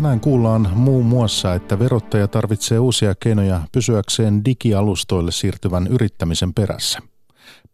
Tänään 0.00 0.20
kuullaan 0.20 0.70
muun 0.74 1.06
muassa, 1.06 1.54
että 1.54 1.78
verottaja 1.78 2.28
tarvitsee 2.28 2.78
uusia 2.78 3.14
keinoja 3.14 3.60
pysyäkseen 3.72 4.44
digialustoille 4.44 5.32
siirtyvän 5.32 5.86
yrittämisen 5.86 6.54
perässä. 6.54 6.98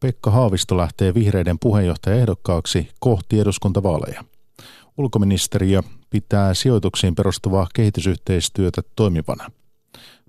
Pekka 0.00 0.30
Haavisto 0.30 0.76
lähtee 0.76 1.14
vihreiden 1.14 1.58
puheenjohtajaehdokkaaksi 1.58 2.88
kohti 3.00 3.40
eduskuntavaaleja. 3.40 4.24
Ulkoministeriö 4.98 5.80
pitää 6.10 6.54
sijoituksiin 6.54 7.14
perustuvaa 7.14 7.66
kehitysyhteistyötä 7.74 8.82
toimivana. 8.96 9.50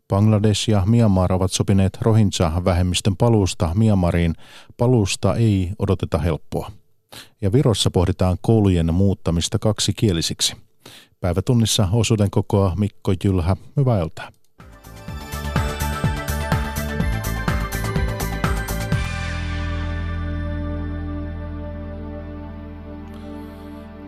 Bangladesh 0.07 0.69
ja 0.69 0.83
Myanmar 0.85 1.33
ovat 1.33 1.51
sopineet 1.51 1.97
Rohingya-vähemmistön 2.01 3.17
paluusta 3.17 3.71
Myanmariin. 3.75 4.33
Paluusta 4.77 5.35
ei 5.35 5.71
odoteta 5.79 6.17
helppoa. 6.17 6.71
Ja 7.41 7.51
Virossa 7.51 7.91
pohditaan 7.91 8.37
koulujen 8.41 8.93
muuttamista 8.93 9.59
kaksikielisiksi. 9.59 10.66
Päivätunnissa 11.19 11.87
osuuden 11.91 12.31
kokoa 12.31 12.73
Mikko 12.77 13.13
Jylhä. 13.23 13.55
Hyvää 13.77 14.01
iltaa. 14.01 14.29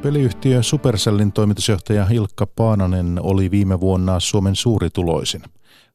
Peliyhtiö 0.01 0.63
Supercellin 0.63 1.31
toimitusjohtaja 1.31 2.07
Ilkka 2.11 2.47
Paananen 2.47 3.19
oli 3.23 3.51
viime 3.51 3.79
vuonna 3.79 4.19
Suomen 4.19 4.55
suurituloisin. 4.55 5.41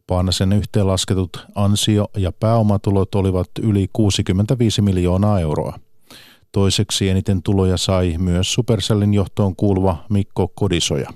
Paanasen 0.07 0.53
yhteenlasketut 0.53 1.47
ansio- 1.55 2.09
ja 2.17 2.33
pääomatulot 2.33 3.15
olivat 3.15 3.49
yli 3.63 3.89
65 3.93 4.83
miljoonaa 4.83 5.41
euroa. 5.41 5.79
Toiseksi 6.55 7.09
eniten 7.09 7.43
tuloja 7.43 7.77
sai 7.77 8.15
myös 8.19 8.53
Supercellin 8.53 9.15
johtoon 9.15 9.57
kuuluva 9.57 10.05
Mikko 10.11 10.49
Kodisoja. 10.49 11.11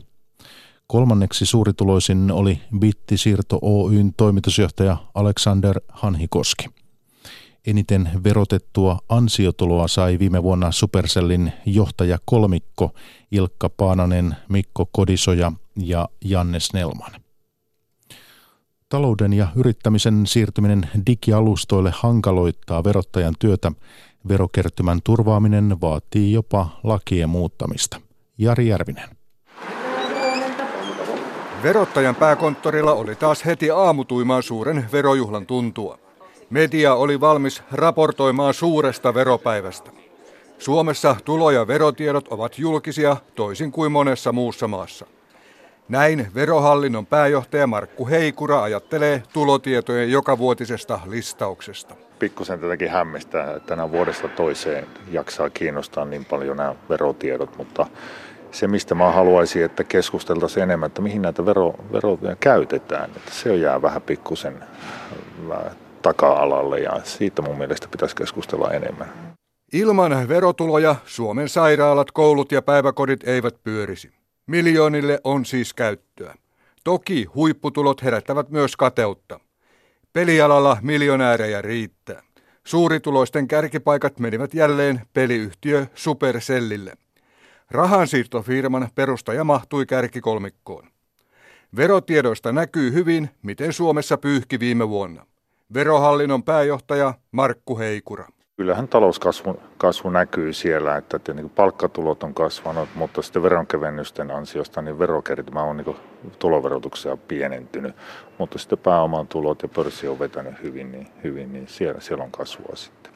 Kolmanneksi 0.86 1.47
suurituloisin 1.47 2.30
oli 2.30 2.61
Bittisiirto 2.78 3.58
Oyn 3.62 4.14
toimitusjohtaja 4.17 4.97
Alexander 5.14 5.80
Hanhikoski. 5.89 6.67
Eniten 7.67 8.11
verotettua 8.25 8.98
ansiotuloa 9.08 9.89
sai 9.89 10.19
viime 10.19 10.42
vuonna 10.42 10.72
Supercellin 10.72 11.52
johtaja 11.67 12.19
kolmikko 12.25 12.95
Ilkka 13.30 13.69
Paananen, 13.69 14.36
Mikko 14.48 14.86
Kodisoja 14.92 15.52
ja 15.77 16.08
Janne 16.25 16.61
Snellman. 16.61 17.12
Talouden 18.89 19.33
ja 19.33 19.48
yrittämisen 19.56 20.27
siirtyminen 20.27 20.91
digialustoille 21.06 21.92
hankaloittaa 21.95 22.84
verottajan 22.84 23.34
työtä. 23.39 23.73
Verokertymän 24.28 25.00
turvaaminen 25.05 25.77
vaatii 25.80 26.33
jopa 26.33 26.69
lakien 26.83 27.28
muuttamista. 27.28 28.00
Jari 28.38 28.69
Järvinen. 28.69 29.08
Verottajan 31.62 32.14
pääkonttorilla 32.14 32.92
oli 32.92 33.14
taas 33.14 33.44
heti 33.46 33.70
aamutuimaan 33.70 34.42
suuren 34.42 34.89
verojuhlan 34.92 35.46
tuntua. 35.46 35.98
Media 36.50 36.94
oli 36.94 37.20
valmis 37.20 37.62
raportoimaan 37.72 38.55
suuresta 38.55 39.14
veropäivästä. 39.14 39.91
Suomessa 40.58 41.16
tulo- 41.24 41.50
ja 41.50 41.66
verotiedot 41.66 42.28
ovat 42.28 42.58
julkisia 42.58 43.16
toisin 43.34 43.72
kuin 43.72 43.92
monessa 43.92 44.33
muussa 44.33 44.69
maassa. 44.69 45.06
Näin 45.89 46.27
verohallinnon 46.34 47.06
pääjohtaja 47.06 47.66
Markku 47.66 48.08
Heikura 48.08 48.62
ajattelee 48.62 49.22
tulotietojen 49.33 50.11
jokavuotisesta 50.11 51.00
listauksesta. 51.06 52.08
Pikkusen 52.19 52.61
tätäkin 52.61 52.91
hämmästää, 52.91 53.56
että 53.56 53.68
tänä 53.68 53.92
vuodesta 53.92 54.29
toiseen 54.29 54.86
jaksaa 55.11 55.51
kiinnostaa 55.51 56.05
niin 56.05 56.24
paljon 56.24 56.56
nämä 56.56 56.74
verotiedot, 56.89 57.56
mutta 57.56 57.86
se, 58.51 58.68
mistä 58.68 58.95
mä 58.95 59.12
haluaisin, 59.12 59.64
että 59.64 59.84
keskusteltaisiin 59.84 60.62
enemmän, 60.62 60.86
että 60.86 61.02
mihin 61.02 61.23
näitä 61.23 61.46
vero, 61.46 61.74
veroja 61.92 62.36
käytetään, 62.40 63.11
että 63.17 63.33
se 63.33 63.57
jää 63.57 63.83
vähän 63.83 64.02
pikkusen 64.02 64.64
taka-alalle 66.02 66.80
ja 66.80 67.01
siitä 67.05 67.42
mun 67.42 67.58
mielestä 67.58 67.89
pitäisi 67.90 68.17
keskustella 68.17 68.70
enemmän. 68.70 69.08
Ilman 69.73 70.28
verotuloja 70.28 70.96
Suomen 71.07 71.48
sairaalat, 71.48 72.11
koulut 72.11 72.52
ja 72.52 72.62
päiväkodit 72.62 73.28
eivät 73.28 73.55
pyörisi. 73.64 74.11
Miljoonille 74.46 75.20
on 75.24 75.45
siis 75.45 75.74
käyttöä. 75.74 76.34
Toki 76.84 77.24
huipputulot 77.24 78.02
herättävät 78.02 78.51
myös 78.51 78.77
kateutta. 78.77 79.40
Pelialalla 80.13 80.77
miljonäärejä 80.83 81.63
riittää. 81.63 82.23
Suurituloisten 82.64 83.48
kärkipaikat 83.48 84.19
menivät 84.19 84.55
jälleen 84.55 85.01
peliyhtiö 85.13 85.86
Supercellille. 85.95 86.92
Rahansiirtofirman 87.70 88.89
perustaja 88.95 89.45
mahtui 89.45 89.86
kärkikolmikkoon. 89.86 90.89
Verodotiedoista 91.77 92.52
näkyy 92.52 92.92
hyvin, 92.92 93.30
miten 93.42 93.73
Suomessa 93.73 94.19
pyyhki 94.19 94.61
viime 94.61 94.89
vuonna. 94.89 95.27
Verohallinnon 95.74 96.42
pääjohtaja 96.42 97.14
Markku 97.33 97.79
Heikura. 97.79 98.29
Kyllähän 98.58 98.89
talouskasvu 98.89 99.61
kasvu 99.77 100.11
näkyy 100.11 100.52
siellä, 100.52 100.96
että 100.96 101.35
niin 101.35 101.51
palkkatulot 101.51 102.23
on 102.23 102.35
kasvanut, 102.35 102.89
mutta 102.95 103.23
sitten 103.23 103.42
veronkevennysten 103.42 104.30
ansiosta 104.30 104.83
niin 104.83 104.98
verokertymä 104.98 105.63
on 105.63 105.77
niin 105.77 105.96
tuloverotuksia 106.39 107.17
pienentynyt. 107.17 107.96
Mutta 108.39 108.58
sitten 108.58 108.79
pääoman 108.79 109.29
tulot 109.29 109.63
ja 109.63 109.69
pörssi 109.69 110.08
on 110.08 110.19
vetänyt 110.19 110.63
hyvin, 110.63 110.92
niin, 110.92 111.08
hyvin, 111.24 111.52
niin 111.52 111.69
siellä, 111.69 112.01
siellä 112.01 112.24
on 112.24 112.30
kasvua 112.30 112.77
sitten. 112.77 113.13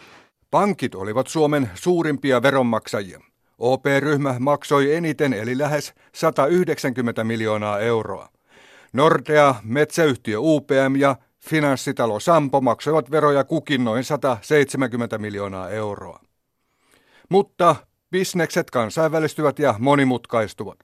Pankit 0.51 0.95
olivat 0.95 1.27
Suomen 1.27 1.71
suurimpia 1.75 2.43
veronmaksajia. 2.43 3.21
OP-ryhmä 3.59 4.35
maksoi 4.39 4.95
eniten 4.95 5.33
eli 5.33 5.59
lähes 5.59 5.95
190 6.13 7.25
miljoonaa 7.25 7.79
euroa. 7.79 8.29
Nordea, 8.93 9.55
metsäyhtiö 9.65 10.39
UPM 10.41 10.97
ja 10.97 11.17
Finanssitalo 11.49 12.21
Sampo 12.21 12.61
maksoivat 12.61 13.11
veroja 13.11 13.45
kukin 13.45 13.85
noin 13.85 14.05
170 14.05 15.19
miljoonaa 15.19 15.71
euroa. 15.71 16.21
Mutta 17.29 17.77
bisnekset 18.11 18.71
kansainvälistyvät 18.71 19.59
ja 19.59 19.75
monimutkaistuvat. 19.79 20.79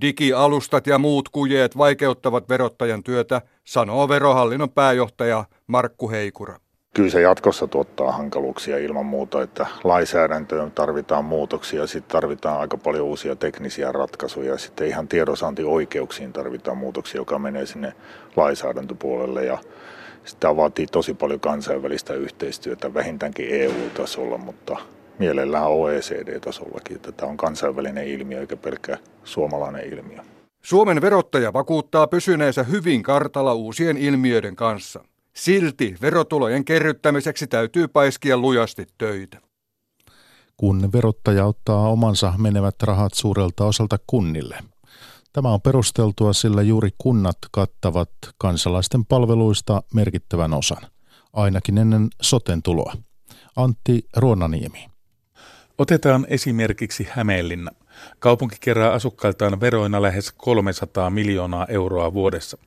Digialustat 0.00 0.86
ja 0.86 0.98
muut 0.98 1.28
kujeet 1.28 1.78
vaikeuttavat 1.78 2.48
verottajan 2.48 3.02
työtä, 3.02 3.42
sanoo 3.64 4.08
verohallinnon 4.08 4.70
pääjohtaja 4.70 5.44
Markku 5.66 6.10
Heikura. 6.10 6.58
Kyllä 6.94 7.10
se 7.10 7.20
jatkossa 7.20 7.66
tuottaa 7.66 8.12
hankaluuksia 8.12 8.78
ilman 8.78 9.06
muuta, 9.06 9.42
että 9.42 9.66
lainsäädäntöön 9.84 10.70
tarvitaan 10.70 11.24
muutoksia, 11.24 11.86
sitten 11.86 12.12
tarvitaan 12.12 12.60
aika 12.60 12.76
paljon 12.76 13.06
uusia 13.06 13.36
teknisiä 13.36 13.92
ratkaisuja, 13.92 14.58
sitten 14.58 14.88
ihan 14.88 15.08
tiedonsaantioikeuksiin 15.08 16.32
tarvitaan 16.32 16.78
muutoksia, 16.78 17.20
joka 17.20 17.38
menee 17.38 17.66
sinne 17.66 17.92
lainsäädäntöpuolelle 18.36 19.44
ja 19.44 19.58
sitä 20.24 20.56
vaatii 20.56 20.86
tosi 20.86 21.14
paljon 21.14 21.40
kansainvälistä 21.40 22.14
yhteistyötä, 22.14 22.94
vähintäänkin 22.94 23.46
EU-tasolla, 23.50 24.38
mutta 24.38 24.76
mielellään 25.18 25.66
OECD-tasollakin. 25.66 27.00
Tämä 27.00 27.30
on 27.30 27.36
kansainvälinen 27.36 28.08
ilmiö 28.08 28.40
eikä 28.40 28.56
pelkkä 28.56 28.98
suomalainen 29.24 29.92
ilmiö. 29.92 30.18
Suomen 30.64 31.00
verottaja 31.00 31.52
vakuuttaa 31.52 32.06
pysyneensä 32.06 32.62
hyvin 32.62 33.02
kartalla 33.02 33.54
uusien 33.54 33.96
ilmiöiden 33.96 34.56
kanssa. 34.56 35.04
Silti 35.34 35.94
verotulojen 36.02 36.64
kerryttämiseksi 36.64 37.46
täytyy 37.46 37.88
paiskia 37.88 38.36
lujasti 38.36 38.86
töitä. 38.98 39.38
Kun 40.56 40.92
verottaja 40.92 41.46
ottaa 41.46 41.88
omansa 41.88 42.34
menevät 42.38 42.82
rahat 42.82 43.14
suurelta 43.14 43.64
osalta 43.64 43.98
kunnille– 44.06 44.58
Tämä 45.34 45.52
on 45.52 45.60
perusteltua, 45.60 46.32
sillä 46.32 46.62
juuri 46.62 46.90
kunnat 46.98 47.38
kattavat 47.50 48.10
kansalaisten 48.38 49.04
palveluista 49.04 49.82
merkittävän 49.94 50.54
osan, 50.54 50.82
ainakin 51.32 51.78
ennen 51.78 52.08
soten 52.22 52.62
tuloa. 52.62 52.94
Antti 53.56 54.06
Ruonaniemi. 54.16 54.88
Otetaan 55.78 56.26
esimerkiksi 56.28 57.08
Hämeenlinna. 57.10 57.70
Kaupunki 58.18 58.56
kerää 58.60 58.92
asukkailtaan 58.92 59.60
veroina 59.60 60.02
lähes 60.02 60.32
300 60.32 61.10
miljoonaa 61.10 61.66
euroa 61.66 62.12
vuodessa. 62.12 62.58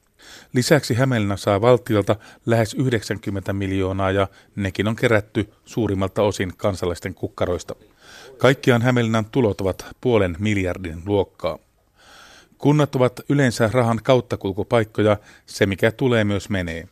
Lisäksi 0.54 0.94
Hämeenlinna 0.94 1.38
saa 1.38 1.62
valtiolta 1.62 2.16
lähes 2.46 2.74
90 2.74 3.54
miljoonaa 3.54 4.12
ja 4.12 4.28
nekin 4.56 4.88
on 4.88 4.96
kerätty 4.96 5.54
suurimmalta 5.66 6.22
osin 6.22 6.54
kansalaisten 6.58 7.13
kukkaroista. 7.13 7.75
Kaikkiaan 8.38 8.81
Hämeenlinnan 8.81 9.25
tulot 9.25 9.62
ovat 9.62 9.86
puolen 10.02 10.36
miljardin 10.40 11.02
luokkaa. 11.06 11.67
Kunnat 12.57 12.95
ovat 12.95 13.19
yleensä 13.30 13.69
rahan 13.74 14.00
kauttakulkupaikkoja, 14.04 15.18
se 15.45 15.65
mikä 15.65 15.92
tulee 15.92 16.24
myös 16.24 16.50
menee. 16.50 16.88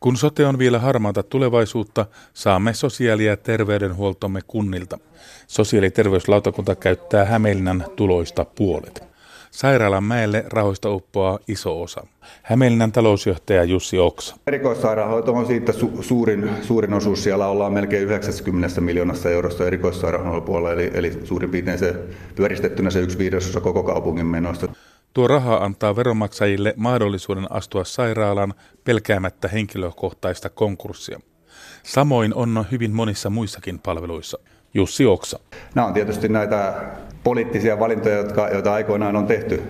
Kun 0.00 0.16
sote 0.16 0.46
on 0.46 0.58
vielä 0.58 0.78
harmaata 0.78 1.22
tulevaisuutta, 1.22 2.06
saamme 2.34 2.74
sosiaali- 2.74 3.24
ja 3.24 3.36
terveydenhuoltomme 3.36 4.40
kunnilta. 4.46 4.98
Sosiaali- 5.46 5.86
ja 5.86 5.90
terveyslautakunta 5.90 6.74
käyttää 6.74 7.24
Hämeenlinnan 7.24 7.84
tuloista 7.96 8.44
puolet. 8.44 9.14
Sairaalan 9.50 10.04
mäelle 10.04 10.44
rahoista 10.48 10.90
uppoaa 10.90 11.38
iso 11.48 11.82
osa. 11.82 12.06
Hämeenlinnan 12.42 12.92
talousjohtaja 12.92 13.64
Jussi 13.64 13.98
Oksa. 13.98 14.36
Erikoissairaanhoito 14.46 15.32
on 15.32 15.46
siitä 15.46 15.72
su- 15.72 16.02
suurin, 16.02 16.50
suurin 16.62 16.94
osuus. 16.94 17.24
Siellä 17.24 17.46
ollaan 17.46 17.72
melkein 17.72 18.02
90 18.02 18.80
miljoonasta 18.80 19.30
eurosta 19.30 19.66
erikoissairaanhoidon 19.66 20.42
puolella, 20.42 20.72
eli, 20.72 20.90
eli 20.94 21.18
suurin 21.24 21.50
piirtein 21.50 21.78
se 21.78 21.94
pyöristettynä 22.34 22.90
se 22.90 23.00
yksi 23.00 23.18
viidesosa 23.18 23.60
koko 23.60 23.82
kaupungin 23.82 24.26
menoista. 24.26 24.68
Tuo 25.14 25.28
raha 25.28 25.56
antaa 25.56 25.96
veronmaksajille 25.96 26.74
mahdollisuuden 26.76 27.52
astua 27.52 27.84
sairaalaan 27.84 28.54
pelkäämättä 28.84 29.48
henkilökohtaista 29.48 30.48
konkurssia. 30.50 31.20
Samoin 31.82 32.34
on 32.34 32.64
hyvin 32.70 32.90
monissa 32.90 33.30
muissakin 33.30 33.78
palveluissa. 33.78 34.38
Jussi 34.74 35.06
Oksa. 35.06 35.38
Nämä 35.74 35.86
on 35.86 35.94
tietysti 35.94 36.28
näitä 36.28 36.74
poliittisia 37.24 37.78
valintoja, 37.78 38.16
jotka, 38.16 38.48
joita 38.48 38.72
aikoinaan 38.72 39.16
on 39.16 39.26
tehty 39.26 39.62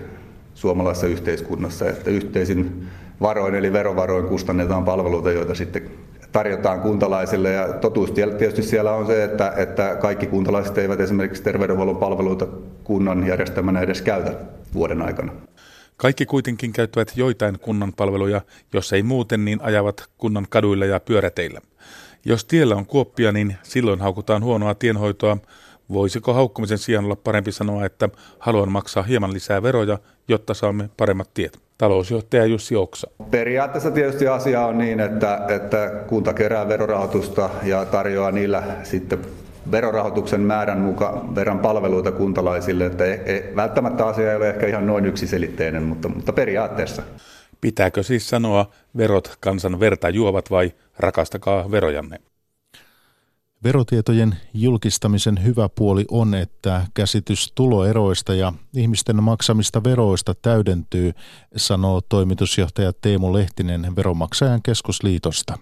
suomalaisessa 0.53 1.07
yhteiskunnassa, 1.07 1.89
että 1.89 2.09
yhteisin 2.09 2.87
varoin 3.21 3.55
eli 3.55 3.73
verovaroin 3.73 4.25
kustannetaan 4.25 4.85
palveluita, 4.85 5.31
joita 5.31 5.55
sitten 5.55 5.91
tarjotaan 6.35 6.81
kuntalaisille. 6.81 7.51
Ja 7.51 7.73
totuus 7.73 8.11
tietysti 8.11 8.63
siellä 8.63 8.91
on 8.91 9.05
se, 9.07 9.23
että, 9.23 9.53
että 9.57 9.95
kaikki 10.01 10.25
kuntalaiset 10.25 10.77
eivät 10.77 10.99
esimerkiksi 10.99 11.43
terveydenhuollon 11.43 11.97
palveluita 11.97 12.47
kunnan 12.83 13.27
järjestämänä 13.27 13.79
edes 13.79 14.01
käytä 14.01 14.33
vuoden 14.73 15.01
aikana. 15.01 15.31
Kaikki 15.97 16.25
kuitenkin 16.25 16.73
käyttävät 16.73 17.11
joitain 17.15 17.59
kunnan 17.59 17.93
palveluja, 17.93 18.41
jos 18.73 18.93
ei 18.93 19.03
muuten, 19.03 19.45
niin 19.45 19.61
ajavat 19.61 20.09
kunnan 20.17 20.45
kaduilla 20.49 20.85
ja 20.85 20.99
pyöräteillä. 20.99 21.61
Jos 22.25 22.45
tiellä 22.45 22.75
on 22.75 22.85
kuoppia, 22.85 23.31
niin 23.31 23.55
silloin 23.63 23.99
haukutaan 24.01 24.43
huonoa 24.43 24.75
tienhoitoa. 24.75 25.37
Voisiko 25.89 26.33
haukkumisen 26.33 26.77
sijaan 26.77 27.05
olla 27.05 27.15
parempi 27.15 27.51
sanoa, 27.51 27.85
että 27.85 28.09
haluan 28.39 28.71
maksaa 28.71 29.03
hieman 29.03 29.33
lisää 29.33 29.63
veroja, 29.63 29.99
jotta 30.27 30.53
saamme 30.53 30.89
paremmat 30.97 31.29
tiet? 31.33 31.59
Talousjohtaja 31.77 32.45
Jussi 32.45 32.75
Oksa. 32.75 33.07
Periaatteessa 33.31 33.91
tietysti 33.91 34.27
asia 34.27 34.65
on 34.65 34.77
niin, 34.77 34.99
että, 34.99 35.45
että 35.49 35.91
kunta 36.07 36.33
kerää 36.33 36.67
verorahoitusta 36.67 37.49
ja 37.63 37.85
tarjoaa 37.85 38.31
niillä 38.31 38.63
sitten 38.83 39.19
verorahoituksen 39.71 40.41
määrän 40.41 40.79
mukaan 40.79 41.35
verran 41.35 41.59
palveluita 41.59 42.11
kuntalaisille, 42.11 42.85
että 42.85 43.05
e, 43.05 43.13
e, 43.25 43.55
välttämättä 43.55 44.05
asia 44.05 44.29
ei 44.31 44.37
ole 44.37 44.49
ehkä 44.49 44.67
ihan 44.67 44.87
noin 44.87 45.05
yksiselitteinen, 45.05 45.83
mutta, 45.83 46.09
mutta 46.09 46.33
periaatteessa. 46.33 47.03
Pitääkö 47.61 48.03
siis 48.03 48.29
sanoa, 48.29 48.71
verot 48.97 49.35
kansan 49.39 49.79
verta 49.79 50.09
juovat 50.09 50.51
vai 50.51 50.71
rakastakaa 50.99 51.71
verojanne? 51.71 52.19
Verotietojen 53.63 54.35
julkistamisen 54.53 55.43
hyvä 55.43 55.69
puoli 55.69 56.05
on, 56.11 56.35
että 56.35 56.87
käsitys 56.93 57.51
tuloeroista 57.55 58.33
ja 58.33 58.53
ihmisten 58.73 59.23
maksamista 59.23 59.83
veroista 59.83 60.35
täydentyy, 60.41 61.13
sanoo 61.55 62.01
toimitusjohtaja 62.01 62.93
Teemu 62.93 63.33
Lehtinen 63.33 63.95
Veromaksajan 63.95 64.61
keskusliitosta. 64.61 65.57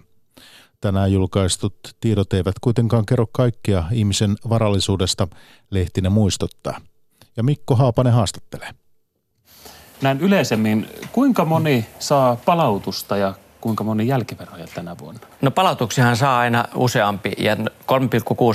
Tänään 0.80 1.12
julkaistut 1.12 1.76
tiedot 2.00 2.32
eivät 2.32 2.54
kuitenkaan 2.60 3.06
kerro 3.06 3.26
kaikkea 3.32 3.84
ihmisen 3.92 4.36
varallisuudesta, 4.48 5.28
Lehtinen 5.70 6.12
muistuttaa. 6.12 6.80
Ja 7.36 7.42
Mikko 7.42 7.76
Haapanen 7.76 8.12
haastattelee. 8.12 8.70
Näin 10.02 10.20
yleisemmin, 10.20 10.88
kuinka 11.12 11.44
moni 11.44 11.86
saa 11.98 12.36
palautusta 12.36 13.16
ja 13.16 13.34
kuinka 13.64 13.84
moni 13.84 14.06
jälkiveroja 14.06 14.66
tänä 14.74 14.98
vuonna? 14.98 15.20
No 15.42 15.50
palautuksihan 15.50 16.16
saa 16.16 16.38
aina 16.38 16.64
useampi 16.74 17.32
ja 17.38 17.54
3,6 17.54 17.60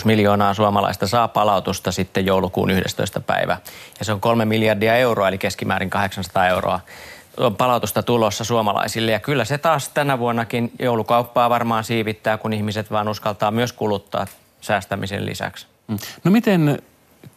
miljoonaa 0.05 0.53
suomalaista 0.53 1.07
saa 1.07 1.27
palautusta 1.27 1.91
sitten 1.91 2.25
joulukuun 2.25 2.69
11. 2.69 3.19
päivä. 3.19 3.57
Ja 3.99 4.05
se 4.05 4.13
on 4.13 4.21
3 4.21 4.45
miljardia 4.45 4.95
euroa 4.95 5.27
eli 5.27 5.37
keskimäärin 5.37 5.89
800 5.89 6.47
euroa 6.47 6.79
on 7.37 7.55
palautusta 7.55 8.03
tulossa 8.03 8.43
suomalaisille. 8.43 9.11
Ja 9.11 9.19
kyllä 9.19 9.45
se 9.45 9.57
taas 9.57 9.89
tänä 9.89 10.19
vuonnakin 10.19 10.71
joulukauppaa 10.79 11.49
varmaan 11.49 11.83
siivittää, 11.83 12.37
kun 12.37 12.53
ihmiset 12.53 12.91
vaan 12.91 13.07
uskaltaa 13.07 13.51
myös 13.51 13.73
kuluttaa 13.73 14.27
säästämisen 14.61 15.25
lisäksi. 15.25 15.67
Mm. 15.87 15.97
No 16.23 16.31
miten 16.31 16.81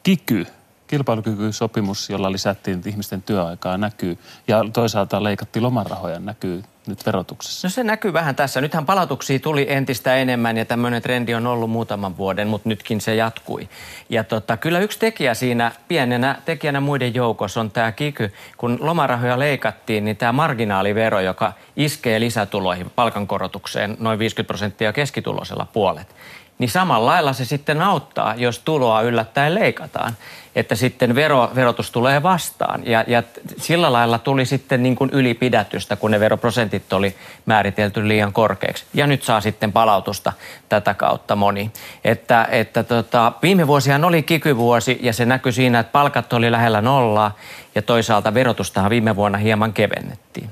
kiky, 0.03 0.47
kilpailukykysopimus, 0.87 2.11
jolla 2.11 2.33
lisättiin 2.33 2.83
ihmisten 2.87 3.23
työaikaa, 3.23 3.79
näkyy 3.79 4.19
ja 4.49 4.65
toisaalta 4.73 5.25
leikattiin 5.25 5.63
lomarahoja, 5.63 6.19
näkyy 6.19 6.63
nyt 6.87 7.07
verotuksessa? 7.07 7.69
No 7.69 7.71
se 7.71 7.85
näkyy 7.85 8.13
vähän 8.13 8.37
tässä. 8.37 8.61
Nythän 8.61 8.87
palautuksia 8.87 9.39
tuli 9.39 9.67
entistä 9.69 10.17
enemmän 10.17 10.57
ja 10.57 10.65
tämmöinen 10.65 11.03
trendi 11.03 11.35
on 11.35 11.47
ollut 11.47 11.71
muutaman 11.71 12.17
vuoden, 12.17 12.49
mutta 12.49 12.69
nytkin 12.69 13.01
se 13.01 13.15
jatkui. 13.15 13.69
Ja 14.09 14.25
tota, 14.25 14.57
kyllä 14.57 14.79
yksi 14.79 14.99
tekijä 14.99 15.35
siinä 15.35 15.73
pienenä 15.89 16.39
tekijänä 16.45 16.81
muiden 16.81 17.15
joukossa 17.15 17.61
on 17.61 17.71
tämä 17.71 17.93
kiky. 17.93 18.33
Kun 18.57 18.79
lomarahoja 18.81 19.39
leikattiin, 19.39 20.05
niin 20.05 20.17
tämä 20.17 20.33
marginaalivero, 20.33 21.21
joka 21.21 21.53
iskee 21.77 22.21
lisätuloihin 22.21 22.91
palkankorotukseen 22.91 23.97
noin 24.01 24.19
50 24.19 24.47
prosenttia 24.47 24.93
keskituloisella 24.93 25.67
puolet, 25.73 26.15
niin 26.59 26.71
samalla 26.71 27.11
lailla 27.11 27.33
se 27.33 27.45
sitten 27.45 27.83
auttaa, 27.83 28.35
jos 28.37 28.59
tuloa 28.59 29.03
yllättäen 29.03 29.55
leikataan 29.55 30.17
että 30.57 30.75
sitten 30.75 31.15
vero, 31.15 31.51
verotus 31.55 31.91
tulee 31.91 32.23
vastaan. 32.23 32.87
Ja, 32.87 33.05
ja 33.07 33.23
sillä 33.57 33.93
lailla 33.93 34.19
tuli 34.19 34.47
sitten 34.47 34.83
niin 34.83 34.97
kuin 34.97 35.11
ylipidätystä, 35.11 35.97
kun 35.97 36.11
ne 36.11 36.21
veroprosentit 36.21 36.93
oli 36.93 37.17
määritelty 37.47 38.09
liian 38.09 38.33
korkeaksi. 38.33 38.85
Ja 38.95 39.07
nyt 39.07 39.23
saa 39.23 39.41
sitten 39.41 39.73
palautusta 39.73 40.33
tätä 40.69 40.95
kautta 40.95 41.37
moni. 41.37 41.71
Että, 42.05 42.49
että 42.51 42.83
tota, 42.83 43.33
viime 43.43 43.67
vuosihan 43.67 44.05
oli 44.05 44.23
kikyvuosi 44.23 44.99
ja 45.03 45.13
se 45.13 45.25
näkyi 45.25 45.53
siinä, 45.53 45.79
että 45.79 45.93
palkat 45.93 46.33
oli 46.33 46.53
lähellä 46.53 46.81
nollaa 46.81 47.37
ja 47.75 47.83
toisaalta 47.83 48.35
verotustahan 48.35 48.91
viime 48.91 49.17
vuonna 49.17 49.39
hieman 49.39 49.73
kevennettiin. 49.73 50.51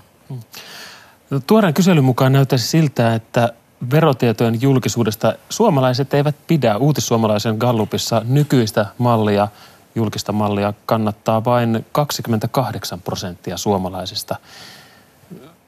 Tuoreen 1.46 1.74
kyselyn 1.74 2.04
mukaan 2.04 2.32
näyttäisi 2.32 2.66
siltä, 2.66 3.14
että 3.14 3.52
verotietojen 3.90 4.62
julkisuudesta 4.62 5.34
suomalaiset 5.48 6.14
eivät 6.14 6.36
pidä. 6.46 6.76
Uutissuomalaisen 6.76 7.56
Gallupissa 7.56 8.22
nykyistä 8.24 8.86
mallia 8.98 9.48
julkista 9.94 10.32
mallia 10.32 10.72
kannattaa 10.86 11.44
vain 11.44 11.86
28 11.92 13.00
prosenttia 13.00 13.56
suomalaisista. 13.56 14.36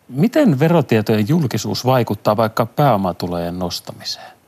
Miten 0.09 0.59
verotietojen 0.59 1.29
julkisuus 1.29 1.85
vaikuttaa 1.85 2.37
vaikka 2.37 2.67
pääomatulojen 2.67 3.59
nostamiseen? 3.59 4.42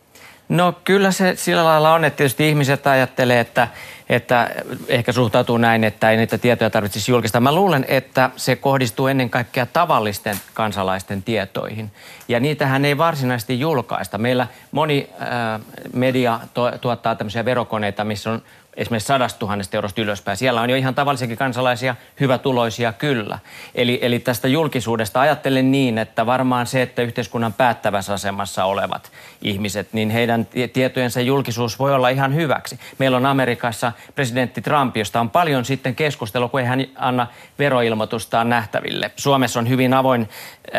No 0.55 0.75
kyllä 0.85 1.11
se 1.11 1.35
sillä 1.37 1.65
lailla 1.65 1.95
on, 1.95 2.05
että 2.05 2.17
tietysti 2.17 2.49
ihmiset 2.49 2.87
ajattelee, 2.87 3.41
että, 3.41 3.69
että 4.09 4.51
ehkä 4.89 5.12
suhtautuu 5.12 5.59
näin, 5.59 5.85
että 5.85 6.11
ei 6.11 6.17
niitä 6.17 6.39
tietoja 6.39 6.71
tarvitsisi 6.71 7.12
julkistaa. 7.12 7.41
Mä 7.41 7.55
luulen, 7.55 7.85
että 7.89 8.31
se 8.37 8.56
kohdistuu 8.56 9.06
ennen 9.06 9.31
kaikkea 9.31 9.67
tavallisten 9.67 10.37
kansalaisten 10.55 11.23
tietoihin. 11.23 11.93
Ja 12.29 12.41
niitähän 12.41 12.84
ei 12.84 12.99
varsinaisesti 12.99 13.61
julkaista. 13.61 14.19
Meillä 14.19 14.46
moni 14.73 15.11
äh, 15.23 15.61
media 15.93 16.41
to, 16.55 16.70
tuottaa 16.81 17.15
tämmöisiä 17.15 17.44
verokoneita, 17.44 18.05
missä 18.05 18.31
on 18.31 18.43
esimerkiksi 18.76 19.06
sadasta 19.06 19.38
tuhannesta 19.38 19.76
eurosta 19.76 20.00
ylöspäin. 20.00 20.36
Siellä 20.36 20.60
on 20.60 20.70
jo 20.70 20.76
ihan 20.76 20.94
tavallisiakin 20.94 21.36
kansalaisia, 21.36 21.96
hyvätuloisia 22.20 22.93
kyllä. 22.93 23.38
Eli, 23.74 23.98
eli 24.02 24.19
tästä 24.19 24.48
julkisuudesta 24.48 25.20
ajattelen 25.20 25.72
niin, 25.72 25.98
että 25.98 26.26
varmaan 26.26 26.66
se, 26.66 26.82
että 26.82 27.02
yhteiskunnan 27.02 27.52
päättävässä 27.52 28.12
asemassa 28.12 28.64
olevat 28.64 29.12
ihmiset, 29.43 29.88
niin 29.93 30.10
heidän 30.10 30.46
tietojensa 30.72 31.20
julkisuus 31.20 31.78
voi 31.78 31.94
olla 31.94 32.08
ihan 32.08 32.34
hyväksi. 32.34 32.78
Meillä 32.98 33.16
on 33.16 33.26
Amerikassa 33.26 33.93
presidentti 34.14 34.62
Trump, 34.62 34.96
josta 34.96 35.20
on 35.20 35.31
paljon 35.31 35.64
sitten 35.64 35.94
keskustelua, 35.94 36.48
kun 36.48 36.60
ei 36.60 36.66
hän 36.66 36.84
anna 36.96 37.26
veroilmoitustaan 37.58 38.48
nähtäville. 38.48 39.10
Suomessa 39.16 39.60
on 39.60 39.69
hyvin 39.69 39.94
avoin 39.94 40.28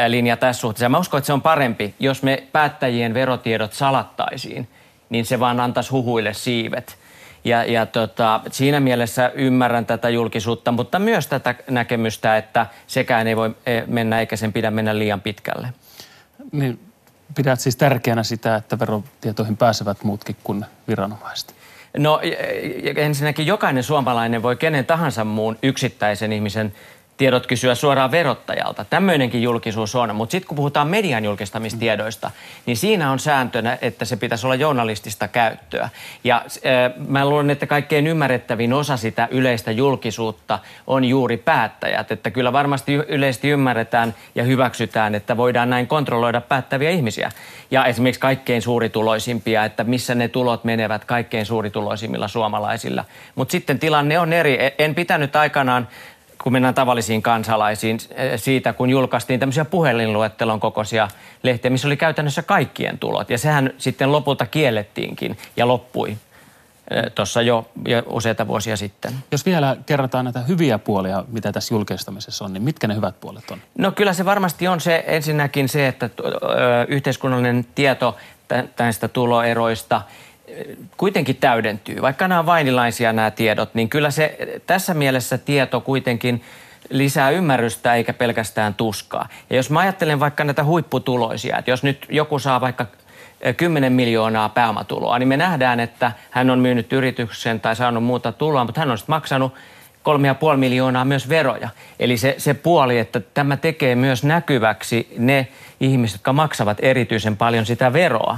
linja 0.08 0.38
tässä 0.38 0.62
suhteessa. 0.62 0.90
Mä 0.90 1.00
uskon, 1.00 1.18
että 1.18 1.26
se 1.26 1.34
on 1.34 1.42
parempi, 1.42 1.96
jos 2.00 2.24
me 2.24 2.44
päättäjien 2.52 3.14
verotiedot 3.14 3.74
salattaisiin, 3.74 4.68
niin 5.10 5.26
se 5.26 5.40
vaan 5.40 5.60
antaisi 5.60 5.90
huhuille 5.90 6.34
siivet– 6.34 6.98
ja, 7.46 7.64
ja 7.64 7.86
tota, 7.86 8.42
siinä 8.52 8.80
mielessä 8.80 9.32
ymmärrän 9.36 9.86
tätä 9.86 10.10
julkisuutta, 10.10 10.72
mutta 10.72 11.00
myös 11.00 11.28
tätä 11.28 11.56
näkemystä, 11.70 12.38
että 12.38 12.66
sekään 12.88 13.28
ei 13.28 13.36
voi 13.36 13.56
e, 13.66 13.82
mennä 13.88 14.20
eikä 14.20 14.36
sen 14.36 14.54
pidä 14.54 14.72
mennä 14.72 15.00
liian 15.00 15.22
pitkälle. 15.22 15.68
Niin, 16.52 16.80
pidät 17.36 17.60
siis 17.60 17.76
tärkeänä 17.76 18.24
sitä, 18.24 18.56
että 18.56 18.80
verotietoihin 18.80 19.58
pääsevät 19.58 20.04
muutkin 20.04 20.36
kuin 20.44 20.66
viranomaiset? 20.88 21.56
No 21.98 22.20
ensinnäkin 22.96 23.48
jokainen 23.48 23.84
suomalainen 23.84 24.44
voi 24.44 24.56
kenen 24.56 24.86
tahansa 24.86 25.24
muun 25.24 25.58
yksittäisen 25.64 26.34
ihmisen 26.34 26.74
tiedot 27.18 27.48
kysyä 27.48 27.76
suoraan 27.76 28.12
verottajalta. 28.12 28.86
Tämmöinenkin 28.86 29.44
julkisuus 29.44 29.96
on, 29.96 30.16
mutta 30.16 30.32
sitten 30.32 30.48
kun 30.48 30.56
puhutaan 30.56 30.88
median 30.88 31.26
julkistamistiedoista, 31.26 32.32
niin 32.66 32.78
siinä 32.78 33.12
on 33.12 33.20
sääntönä, 33.20 33.78
että 33.82 34.06
se 34.06 34.18
pitäisi 34.18 34.48
olla 34.48 34.56
journalistista 34.56 35.28
käyttöä. 35.28 35.90
Ja 36.24 36.36
äh, 36.46 37.08
mä 37.08 37.26
luulen, 37.26 37.50
että 37.50 37.68
kaikkein 37.68 38.08
ymmärrettävin 38.08 38.74
osa 38.74 38.98
sitä 38.98 39.28
yleistä 39.32 39.72
julkisuutta 39.72 40.60
on 40.88 41.06
juuri 41.06 41.38
päättäjät. 41.38 42.12
Että 42.12 42.32
kyllä 42.32 42.54
varmasti 42.54 42.94
yleisesti 42.94 43.50
ymmärretään 43.50 44.16
ja 44.36 44.44
hyväksytään, 44.44 45.16
että 45.16 45.38
voidaan 45.38 45.70
näin 45.70 45.88
kontrolloida 45.88 46.42
päättäviä 46.42 46.90
ihmisiä. 46.90 47.32
Ja 47.72 47.86
esimerkiksi 47.86 48.22
kaikkein 48.22 48.62
suurituloisimpia, 48.62 49.66
että 49.66 49.84
missä 49.84 50.16
ne 50.16 50.28
tulot 50.28 50.64
menevät 50.64 51.06
kaikkein 51.06 51.46
suurituloisimmilla 51.46 52.28
suomalaisilla. 52.28 53.06
Mutta 53.36 53.52
sitten 53.52 53.80
tilanne 53.80 54.20
on 54.20 54.34
eri. 54.34 54.60
En 54.80 54.96
pitänyt 54.96 55.36
aikanaan 55.36 55.88
kun 56.46 56.54
mennään 56.54 56.74
tavallisiin 56.74 57.22
kansalaisiin, 57.22 57.98
eh, 58.12 58.40
siitä 58.40 58.74
kun 58.74 58.90
julkaistiin 58.90 59.40
tämmöisiä 59.40 59.66
puhelinluettelon 59.66 60.60
kokoisia 60.60 61.08
lehtiä, 61.44 61.72
missä 61.72 61.88
oli 61.88 61.98
käytännössä 61.98 62.44
kaikkien 62.44 62.98
tulot. 62.98 63.30
Ja 63.30 63.38
sehän 63.38 63.74
sitten 63.78 64.12
lopulta 64.12 64.46
kiellettiinkin 64.46 65.38
ja 65.58 65.68
loppui. 65.68 66.18
tuossa 67.16 67.42
jo, 67.42 67.70
jo 67.88 68.04
useita 68.06 68.48
vuosia 68.48 68.78
sitten. 68.78 69.14
Jos 69.32 69.46
vielä 69.46 69.78
kerrataan 69.86 70.26
näitä 70.26 70.40
hyviä 70.40 70.80
puolia, 70.80 71.24
mitä 71.28 71.52
tässä 71.52 71.74
julkistamisessa 71.74 72.46
on, 72.46 72.54
niin 72.54 72.64
mitkä 72.64 72.88
ne 72.88 72.96
hyvät 72.96 73.20
puolet 73.20 73.52
on? 73.52 73.62
No 73.78 73.92
kyllä 73.92 74.14
se 74.14 74.26
varmasti 74.26 74.68
on 74.68 74.82
se 74.82 75.04
ensinnäkin 75.08 75.70
se, 75.70 75.88
että 75.88 76.10
yhteiskunnallinen 76.88 77.66
tieto 77.76 78.18
näistä 78.80 79.08
tuloeroista 79.08 80.02
kuitenkin 80.98 81.36
täydentyy. 81.36 82.02
Vaikka 82.02 82.28
nämä 82.28 82.40
on 82.40 82.46
vainilaisia 82.46 83.14
nämä 83.14 83.32
tiedot, 83.32 83.76
niin 83.76 83.90
kyllä 83.90 84.12
se 84.12 84.38
tässä 84.68 84.94
mielessä 84.94 85.38
tieto 85.38 85.82
kuitenkin 85.82 86.44
lisää 86.90 87.30
ymmärrystä 87.30 87.96
eikä 87.96 88.14
pelkästään 88.14 88.74
tuskaa. 88.74 89.30
Ja 89.50 89.56
jos 89.56 89.70
mä 89.70 89.80
ajattelen 89.80 90.20
vaikka 90.20 90.44
näitä 90.44 90.64
huipputuloisia, 90.64 91.58
että 91.58 91.72
jos 91.72 91.84
nyt 91.84 92.06
joku 92.10 92.40
saa 92.40 92.62
vaikka 92.62 92.86
10 93.58 93.94
miljoonaa 93.94 94.50
pääomatuloa, 94.50 95.20
niin 95.20 95.28
me 95.28 95.38
nähdään, 95.38 95.80
että 95.80 96.12
hän 96.32 96.50
on 96.50 96.60
myynyt 96.60 96.94
yrityksen 96.94 97.60
tai 97.60 97.76
saanut 97.76 98.04
muuta 98.04 98.32
tuloa, 98.32 98.66
mutta 98.66 98.82
hän 98.82 98.92
on 98.92 98.98
sitten 98.98 99.14
maksanut 99.14 99.54
3,5 100.54 100.58
miljoonaa 100.58 101.06
myös 101.06 101.30
veroja. 101.30 101.70
Eli 102.00 102.18
se, 102.18 102.36
se 102.38 102.54
puoli, 102.54 103.00
että 103.00 103.20
tämä 103.20 103.58
tekee 103.58 103.96
myös 103.96 104.24
näkyväksi 104.24 105.14
ne 105.18 105.48
ihmiset, 105.80 106.16
jotka 106.16 106.34
maksavat 106.34 106.78
erityisen 106.82 107.38
paljon 107.38 107.66
sitä 107.66 107.94
veroa 107.94 108.38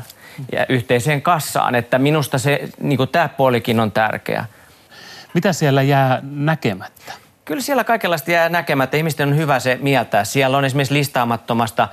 ja 0.52 0.66
yhteiseen 0.70 1.22
kassaan. 1.22 1.76
Että 1.76 2.00
minusta 2.00 2.38
se, 2.38 2.70
niin 2.80 2.98
kuin 2.98 3.10
tämä 3.10 3.30
puolikin 3.30 3.80
on 3.80 3.92
tärkeä. 3.92 4.46
Mitä 5.34 5.54
siellä 5.54 5.82
jää 5.82 6.20
näkemättä? 6.24 7.14
Kyllä 7.46 7.62
siellä 7.62 7.84
kaikenlaista 7.84 8.32
jää 8.32 8.50
näkemättä. 8.50 8.98
Ihmisten 8.98 9.30
on 9.30 9.38
hyvä 9.38 9.60
se 9.60 9.78
mieltää. 9.82 10.24
Siellä 10.24 10.58
on 10.58 10.66
esimerkiksi 10.66 10.94
listaamattomasta 10.94 11.88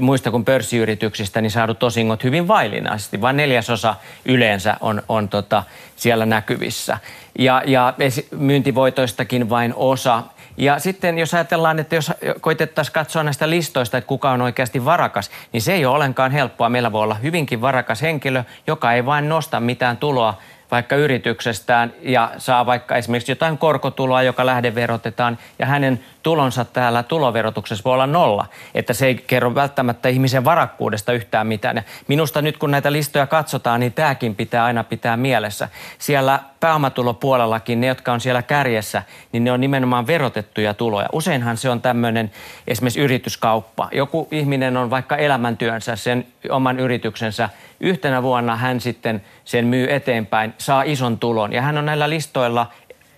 muista 0.00 0.30
kuin 0.30 0.44
pörssiyrityksistä, 0.44 1.40
niin 1.40 1.50
saadut 1.50 1.82
osingot 1.82 2.24
hyvin 2.24 2.48
vaillinaisesti. 2.48 3.20
Vain 3.20 3.36
neljäsosa 3.36 3.94
yleensä 4.24 4.76
on, 4.80 5.02
on 5.08 5.28
tota, 5.28 5.62
siellä 5.96 6.26
näkyvissä. 6.26 6.98
Ja, 7.38 7.62
ja 7.66 7.94
myyntivoitoistakin 8.30 9.50
vain 9.50 9.74
osa. 9.76 10.22
Ja 10.56 10.78
sitten 10.78 11.18
jos 11.18 11.34
ajatellaan, 11.34 11.78
että 11.78 11.94
jos 11.94 12.12
koitettaisiin 12.40 12.92
katsoa 12.92 13.22
näistä 13.22 13.50
listoista, 13.50 13.98
että 13.98 14.08
kuka 14.08 14.30
on 14.30 14.42
oikeasti 14.42 14.84
varakas, 14.84 15.30
niin 15.52 15.62
se 15.62 15.72
ei 15.72 15.86
ole 15.86 15.94
ollenkaan 15.94 16.32
helppoa. 16.32 16.68
Meillä 16.68 16.92
voi 16.92 17.02
olla 17.02 17.14
hyvinkin 17.14 17.60
varakas 17.60 18.02
henkilö, 18.02 18.44
joka 18.66 18.92
ei 18.92 19.06
vain 19.06 19.28
nosta 19.28 19.60
mitään 19.60 19.96
tuloa 19.96 20.38
vaikka 20.70 20.96
yrityksestään 20.96 21.92
ja 22.02 22.30
saa 22.38 22.66
vaikka 22.66 22.96
esimerkiksi 22.96 23.32
jotain 23.32 23.58
korkotuloa, 23.58 24.22
joka 24.22 24.46
lähdeverotetaan 24.46 25.38
ja 25.58 25.66
hänen 25.66 26.04
tulonsa 26.22 26.64
täällä 26.64 27.02
tuloverotuksessa 27.02 27.84
voi 27.84 27.94
olla 27.94 28.06
nolla. 28.06 28.46
Että 28.74 28.92
se 28.92 29.06
ei 29.06 29.14
kerro 29.14 29.54
välttämättä 29.54 30.08
ihmisen 30.08 30.44
varakkuudesta 30.44 31.12
yhtään 31.12 31.46
mitään. 31.46 31.76
Ja 31.76 31.82
minusta 32.08 32.42
nyt 32.42 32.58
kun 32.58 32.70
näitä 32.70 32.92
listoja 32.92 33.26
katsotaan, 33.26 33.80
niin 33.80 33.92
tämäkin 33.92 34.34
pitää 34.34 34.64
aina 34.64 34.84
pitää 34.84 35.16
mielessä. 35.16 35.68
Siellä 35.98 36.40
pääomatulopuolellakin 36.60 37.80
ne, 37.80 37.86
jotka 37.86 38.12
on 38.12 38.20
siellä 38.20 38.42
kärjessä, 38.42 39.02
niin 39.32 39.44
ne 39.44 39.52
on 39.52 39.60
nimenomaan 39.60 40.06
verotettuja 40.06 40.74
tuloja. 40.74 41.08
Useinhan 41.12 41.56
se 41.56 41.70
on 41.70 41.80
tämmöinen 41.80 42.30
esimerkiksi 42.66 43.00
yrityskauppa. 43.00 43.88
Joku 43.92 44.28
ihminen 44.30 44.76
on 44.76 44.90
vaikka 44.90 45.16
elämäntyönsä, 45.16 45.96
sen 45.96 46.26
oman 46.50 46.80
yrityksensä. 46.80 47.48
Yhtenä 47.80 48.22
vuonna 48.22 48.56
hän 48.56 48.80
sitten 48.80 49.22
sen 49.44 49.66
myy 49.66 49.86
eteenpäin, 49.90 50.54
saa 50.58 50.82
ison 50.82 51.18
tulon 51.18 51.52
ja 51.52 51.62
hän 51.62 51.78
on 51.78 51.86
näillä 51.86 52.10
listoilla 52.10 52.66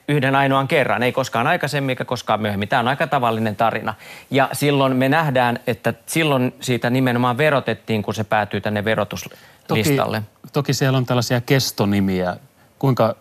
yhden 0.09 0.37
ainoan 0.37 0.69
kerran, 0.69 1.03
ei 1.03 1.13
koskaan 1.13 1.47
aikaisemmin 1.47 1.91
eikä 1.91 2.05
koskaan 2.05 2.41
myöhemmin. 2.41 2.69
Tämä 2.69 2.81
on 2.81 2.89
aika 2.89 3.07
tavallinen 3.07 3.57
tarina. 3.57 3.95
Ja 4.31 4.49
silloin 4.53 4.97
me 4.97 5.09
nähdään, 5.09 5.59
että 5.67 5.95
silloin 6.07 6.55
siitä 6.61 6.91
nimenomaan 6.91 7.39
verotettiin, 7.39 8.03
kun 8.03 8.15
se 8.15 8.25
päätyy 8.25 8.61
tänne 8.61 8.85
verotuslistalle. 8.85 10.21
Toki, 10.21 10.53
toki 10.53 10.75
siellä 10.75 10.97
on 10.97 11.07
tällaisia 11.07 11.41
kestonimiä. 11.41 12.37
Kuinka 12.79 13.15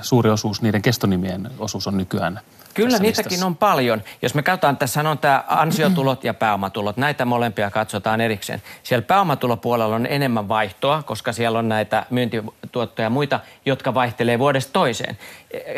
suuri 0.00 0.30
osuus 0.30 0.62
niiden 0.62 0.82
kestonimien 0.82 1.50
osuus 1.58 1.86
on 1.86 1.96
nykyään 1.96 2.40
Kyllä 2.74 2.98
niitäkin 2.98 3.30
listassa. 3.30 3.46
on 3.46 3.56
paljon. 3.56 4.02
Jos 4.22 4.34
me 4.34 4.42
katsotaan, 4.42 4.76
tässä 4.76 5.10
on 5.10 5.18
tämä 5.18 5.44
ansiotulot 5.48 6.24
ja 6.24 6.34
pääomatulot. 6.34 6.96
Näitä 6.96 7.24
molempia 7.24 7.70
katsotaan 7.70 8.20
erikseen. 8.20 8.62
Siellä 8.82 9.02
pääomatulopuolella 9.02 9.94
on 9.94 10.06
enemmän 10.06 10.48
vaihtoa, 10.48 11.02
koska 11.02 11.32
siellä 11.32 11.58
on 11.58 11.68
näitä 11.68 12.06
myyntituottoja 12.10 13.06
ja 13.06 13.10
muita, 13.10 13.40
jotka 13.66 13.94
vaihtelee 13.94 14.38
vuodesta 14.38 14.72
toiseen 14.72 15.18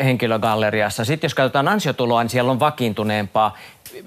henkilögalleriassa. 0.03 1.05
Sitten 1.05 1.27
jos 1.27 1.35
katsotaan 1.35 1.67
ansiotuloa, 1.67 2.23
niin 2.23 2.29
siellä 2.29 2.51
on 2.51 2.59
vakiintuneempaa 2.59 3.57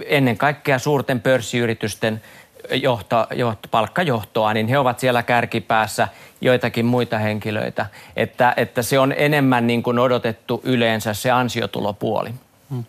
ennen 0.06 0.38
kaikkea 0.38 0.78
suurten 0.78 1.20
pörssiyritysten 1.20 2.22
johto, 2.70 3.26
johto, 3.34 3.68
palkkajohtoa, 3.70 4.54
niin 4.54 4.68
he 4.68 4.78
ovat 4.78 5.00
siellä 5.00 5.22
kärkipäässä 5.22 6.08
joitakin 6.40 6.86
muita 6.86 7.18
henkilöitä. 7.18 7.86
Että, 8.16 8.54
että 8.56 8.82
se 8.82 8.98
on 8.98 9.14
enemmän 9.16 9.66
niin 9.66 9.82
kuin 9.82 9.98
odotettu 9.98 10.60
yleensä 10.64 11.14
se 11.14 11.30
ansiotulopuoli. 11.30 12.34
Hmm. 12.74 12.84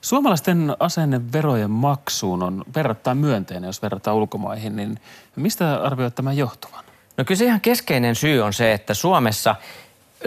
Suomalaisten 0.00 0.76
asenne 0.80 1.20
verojen 1.32 1.70
maksuun 1.70 2.42
on 2.42 2.64
verrattain 2.74 3.18
myönteinen, 3.18 3.68
jos 3.68 3.82
verrataan 3.82 4.16
ulkomaihin, 4.16 4.76
niin 4.76 5.00
mistä 5.36 5.82
arvioit 5.82 6.14
tämän 6.14 6.36
johtuvan? 6.36 6.84
No 7.16 7.24
kyllä 7.24 7.38
se 7.38 7.44
ihan 7.44 7.60
keskeinen 7.60 8.14
syy 8.14 8.40
on 8.40 8.52
se, 8.52 8.72
että 8.72 8.94
Suomessa– 8.94 9.56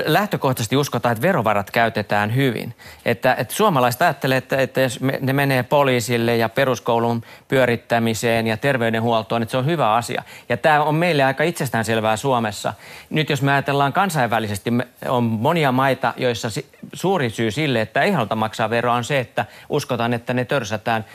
lähtökohtaisesti 0.05 0.77
uskotaan, 0.77 1.11
että 1.11 1.21
verovarat 1.21 1.71
käytetään 1.71 2.35
hyvin. 2.35 2.75
Että, 3.05 3.35
että 3.35 3.53
suomalaiset 3.53 4.01
ajattelee, 4.01 4.37
että, 4.37 4.57
että 4.57 4.81
jos 4.81 4.99
ne 5.21 5.33
menee 5.33 5.63
poliisille 5.63 6.37
ja 6.37 6.49
peruskoulun 6.49 7.23
pyörittämiseen 7.47 8.47
ja 8.47 8.57
terveydenhuoltoon, 8.57 9.41
että 9.41 9.51
se 9.51 9.57
on 9.57 9.65
hyvä 9.65 9.93
asia. 9.93 10.23
Ja 10.49 10.57
tämä 10.57 10.83
on 10.83 10.95
meille 10.95 11.23
aika 11.23 11.43
itsestäänselvää 11.43 12.17
Suomessa. 12.17 12.73
Nyt 13.09 13.29
jos 13.29 13.41
me 13.41 13.51
ajatellaan 13.51 13.93
kansainvälisesti, 13.93 14.69
on 15.07 15.23
monia 15.23 15.71
maita, 15.71 16.13
joissa 16.17 16.47
suuri 16.93 17.29
syy 17.29 17.51
sille, 17.51 17.81
että 17.81 18.01
ei 18.01 18.11
haluta 18.11 18.35
maksaa 18.35 18.69
veroa, 18.69 18.93
on 18.93 19.03
se, 19.03 19.19
että 19.19 19.45
uskotaan, 19.69 20.13
että 20.13 20.33
ne 20.33 20.45
törsätään 20.45 21.05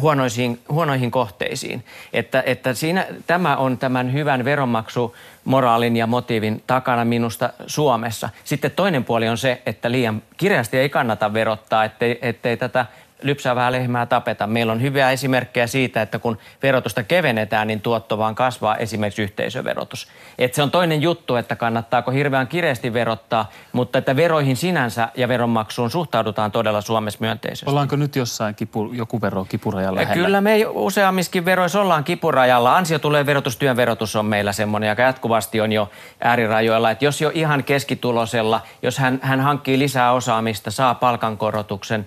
huonoihin, 0.00 0.60
huonoihin 0.68 1.10
kohteisiin. 1.10 1.84
Että, 2.12 2.42
että 2.46 2.74
siinä, 2.74 3.06
tämä 3.26 3.56
on 3.56 3.78
tämän 3.78 4.12
hyvän 4.12 4.44
veronmaksumoraalin 4.44 5.96
ja 5.96 6.06
motiivin 6.06 6.62
takana 6.66 7.04
minusta 7.04 7.52
Suomessa. 7.66 8.28
Sitten 8.44 8.70
toinen 8.70 9.04
puoli 9.04 9.28
on 9.28 9.38
se, 9.38 9.62
että 9.66 9.90
liian 9.90 10.22
kireästi 10.36 10.78
ei 10.78 10.88
kannata 10.88 11.32
verottaa, 11.32 11.84
ettei, 11.84 12.18
ettei 12.22 12.56
tätä 12.56 12.86
lypsävää 13.22 13.72
lehmää 13.72 14.06
tapeta. 14.06 14.46
Meillä 14.46 14.72
on 14.72 14.82
hyviä 14.82 15.10
esimerkkejä 15.10 15.66
siitä, 15.66 16.02
että 16.02 16.18
kun 16.18 16.38
verotusta 16.62 17.02
kevennetään, 17.02 17.66
niin 17.66 17.80
tuotto 17.80 18.18
vaan 18.18 18.34
kasvaa 18.34 18.76
esimerkiksi 18.76 19.22
yhteisöverotus. 19.22 20.08
Et 20.38 20.54
se 20.54 20.62
on 20.62 20.70
toinen 20.70 21.02
juttu, 21.02 21.36
että 21.36 21.56
kannattaako 21.56 22.10
hirveän 22.10 22.48
kireesti 22.48 22.92
verottaa, 22.92 23.50
mutta 23.72 23.98
että 23.98 24.16
veroihin 24.16 24.56
sinänsä 24.56 25.08
ja 25.16 25.28
veronmaksuun 25.28 25.90
suhtaudutaan 25.90 26.52
todella 26.52 26.80
Suomessa 26.80 27.18
myönteisesti. 27.20 27.70
Ollaanko 27.70 27.96
nyt 27.96 28.16
jossain 28.16 28.54
kipu, 28.54 28.92
joku 28.92 29.20
vero 29.20 29.44
kipurajalla 29.44 30.00
lähellä? 30.00 30.24
Kyllä 30.24 30.40
me 30.40 30.66
useammiskin 30.68 31.44
veroissa 31.44 31.80
ollaan 31.80 32.04
kipurajalla. 32.04 32.76
Ansio 32.76 32.98
tulee 32.98 33.26
verotus, 33.26 33.56
työn 33.56 33.76
verotus 33.76 34.16
on 34.16 34.26
meillä 34.26 34.52
semmoinen, 34.52 34.88
joka 34.88 35.02
jatkuvasti 35.02 35.60
on 35.60 35.72
jo 35.72 35.90
äärirajoilla. 36.24 36.90
Että 36.90 37.04
jos 37.04 37.20
jo 37.20 37.30
ihan 37.34 37.64
keskitulosella, 37.64 38.60
jos 38.82 38.98
hän, 38.98 39.18
hän 39.22 39.40
hankkii 39.40 39.78
lisää 39.78 40.12
osaamista, 40.12 40.70
saa 40.70 40.94
palkankorotuksen, 40.94 42.06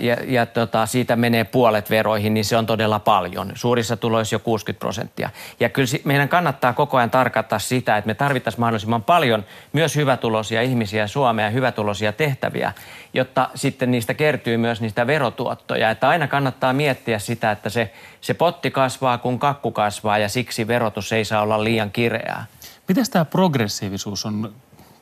ja, 0.00 0.16
ja 0.26 0.46
tota, 0.46 0.86
siitä 0.86 1.16
menee 1.16 1.44
puolet 1.44 1.90
veroihin, 1.90 2.34
niin 2.34 2.44
se 2.44 2.56
on 2.56 2.66
todella 2.66 2.98
paljon. 2.98 3.52
Suurissa 3.54 3.96
tuloissa 3.96 4.34
jo 4.34 4.38
60 4.38 4.80
prosenttia. 4.80 5.30
Ja 5.60 5.68
kyllä 5.68 5.88
meidän 6.04 6.28
kannattaa 6.28 6.72
koko 6.72 6.96
ajan 6.96 7.10
tarkattaa 7.10 7.58
sitä, 7.58 7.96
että 7.96 8.06
me 8.06 8.14
tarvittaisiin 8.14 8.60
mahdollisimman 8.60 9.02
paljon 9.02 9.44
myös 9.72 9.96
hyvätuloisia 9.96 10.62
ihmisiä 10.62 11.06
Suomea, 11.06 11.50
hyvätuloisia 11.50 12.12
tehtäviä, 12.12 12.72
jotta 13.14 13.50
sitten 13.54 13.90
niistä 13.90 14.14
kertyy 14.14 14.56
myös 14.56 14.80
niistä 14.80 15.06
verotuottoja. 15.06 15.90
Että 15.90 16.08
aina 16.08 16.28
kannattaa 16.28 16.72
miettiä 16.72 17.18
sitä, 17.18 17.50
että 17.50 17.70
se, 17.70 17.92
se 18.20 18.34
potti 18.34 18.70
kasvaa, 18.70 19.18
kun 19.18 19.38
kakku 19.38 19.70
kasvaa 19.70 20.18
ja 20.18 20.28
siksi 20.28 20.66
verotus 20.66 21.12
ei 21.12 21.24
saa 21.24 21.42
olla 21.42 21.64
liian 21.64 21.90
kireää. 21.90 22.46
Miten 22.88 23.04
tämä 23.10 23.24
progressiivisuus 23.24 24.26
on 24.26 24.52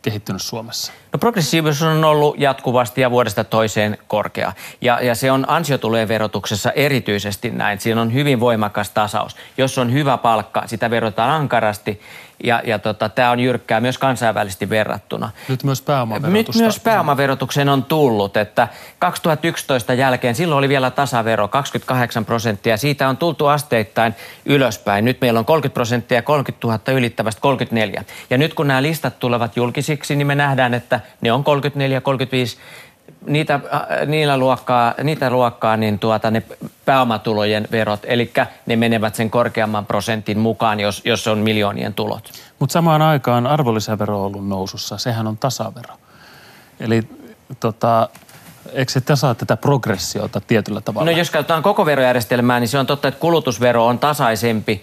kehittynyt 0.02 0.42
Suomessa? 0.42 0.92
No 1.12 1.18
progressiivisuus 1.18 1.82
on 1.90 2.04
ollut 2.04 2.40
jatkuvasti 2.40 3.00
ja 3.00 3.10
vuodesta 3.10 3.44
toiseen 3.44 3.98
korkea. 4.06 4.52
Ja, 4.80 5.00
ja 5.00 5.14
se 5.14 5.30
on 5.30 5.44
ansiotulojen 5.48 6.08
verotuksessa 6.08 6.70
erityisesti 6.70 7.50
näin. 7.50 7.80
Siinä 7.80 8.00
on 8.00 8.12
hyvin 8.14 8.40
voimakas 8.40 8.90
tasaus. 8.90 9.36
Jos 9.56 9.78
on 9.78 9.92
hyvä 9.92 10.18
palkka, 10.18 10.62
sitä 10.66 10.90
verotetaan 10.90 11.30
ankarasti 11.30 12.00
ja, 12.42 12.62
ja 12.64 12.78
tota, 12.78 13.08
tämä 13.08 13.30
on 13.30 13.40
jyrkkää 13.40 13.80
myös 13.80 13.98
kansainvälisesti 13.98 14.70
verrattuna. 14.70 15.30
Nyt 15.48 15.64
myös 15.64 15.82
Nyt 16.32 16.62
myös 16.62 16.80
pääomaverotukseen 16.80 17.68
on 17.68 17.84
tullut, 17.84 18.36
että 18.36 18.68
2011 18.98 19.94
jälkeen, 19.94 20.34
silloin 20.34 20.58
oli 20.58 20.68
vielä 20.68 20.90
tasavero 20.90 21.48
28 21.48 22.24
prosenttia. 22.24 22.76
Siitä 22.76 23.08
on 23.08 23.16
tultu 23.16 23.46
asteittain 23.46 24.14
ylöspäin. 24.46 25.04
Nyt 25.04 25.20
meillä 25.20 25.38
on 25.38 25.44
30 25.44 25.74
prosenttia 25.74 26.18
ja 26.18 26.22
30 26.22 26.66
000 26.66 26.98
ylittävästä 26.98 27.40
34. 27.40 28.04
Ja 28.30 28.38
nyt 28.38 28.54
kun 28.54 28.68
nämä 28.68 28.82
listat 28.82 29.18
tulevat 29.18 29.56
julkisiksi, 29.56 30.16
niin 30.16 30.26
me 30.26 30.34
nähdään, 30.34 30.74
että 30.74 31.00
ne 31.20 31.32
on 31.32 31.44
34, 31.44 32.00
35 32.00 32.58
niitä, 33.26 33.54
äh, 33.54 34.06
niillä 34.06 34.36
luokkaa, 34.36 34.94
niitä 35.02 35.30
luokkaa, 35.30 35.76
niin 35.76 35.98
tuota, 35.98 36.30
ne 36.30 36.42
pääomatulojen 36.84 37.68
verot, 37.70 38.00
eli 38.04 38.32
ne 38.66 38.76
menevät 38.76 39.14
sen 39.14 39.30
korkeamman 39.30 39.86
prosentin 39.86 40.38
mukaan, 40.38 40.80
jos, 40.80 41.02
jos 41.04 41.28
on 41.28 41.38
miljoonien 41.38 41.94
tulot. 41.94 42.30
Mutta 42.58 42.72
samaan 42.72 43.02
aikaan 43.02 43.46
arvonlisävero 43.46 44.18
on 44.18 44.26
ollut 44.26 44.48
nousussa, 44.48 44.98
sehän 44.98 45.26
on 45.26 45.38
tasavero. 45.38 45.94
Eli 46.80 47.02
tota, 47.60 48.08
eikö 48.72 48.92
se 48.92 49.00
tasaa 49.00 49.34
tätä 49.34 49.56
progressiota 49.56 50.40
tietyllä 50.40 50.80
tavalla? 50.80 51.10
No 51.10 51.16
jos 51.16 51.30
katsotaan 51.30 51.62
koko 51.62 51.86
verojärjestelmää, 51.86 52.60
niin 52.60 52.68
se 52.68 52.78
on 52.78 52.86
totta, 52.86 53.08
että 53.08 53.20
kulutusvero 53.20 53.86
on 53.86 53.98
tasaisempi. 53.98 54.82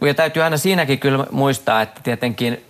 Ja 0.00 0.14
täytyy 0.14 0.42
aina 0.42 0.56
siinäkin 0.56 0.98
kyllä 0.98 1.26
muistaa, 1.30 1.82
että 1.82 2.00
tietenkin 2.04 2.64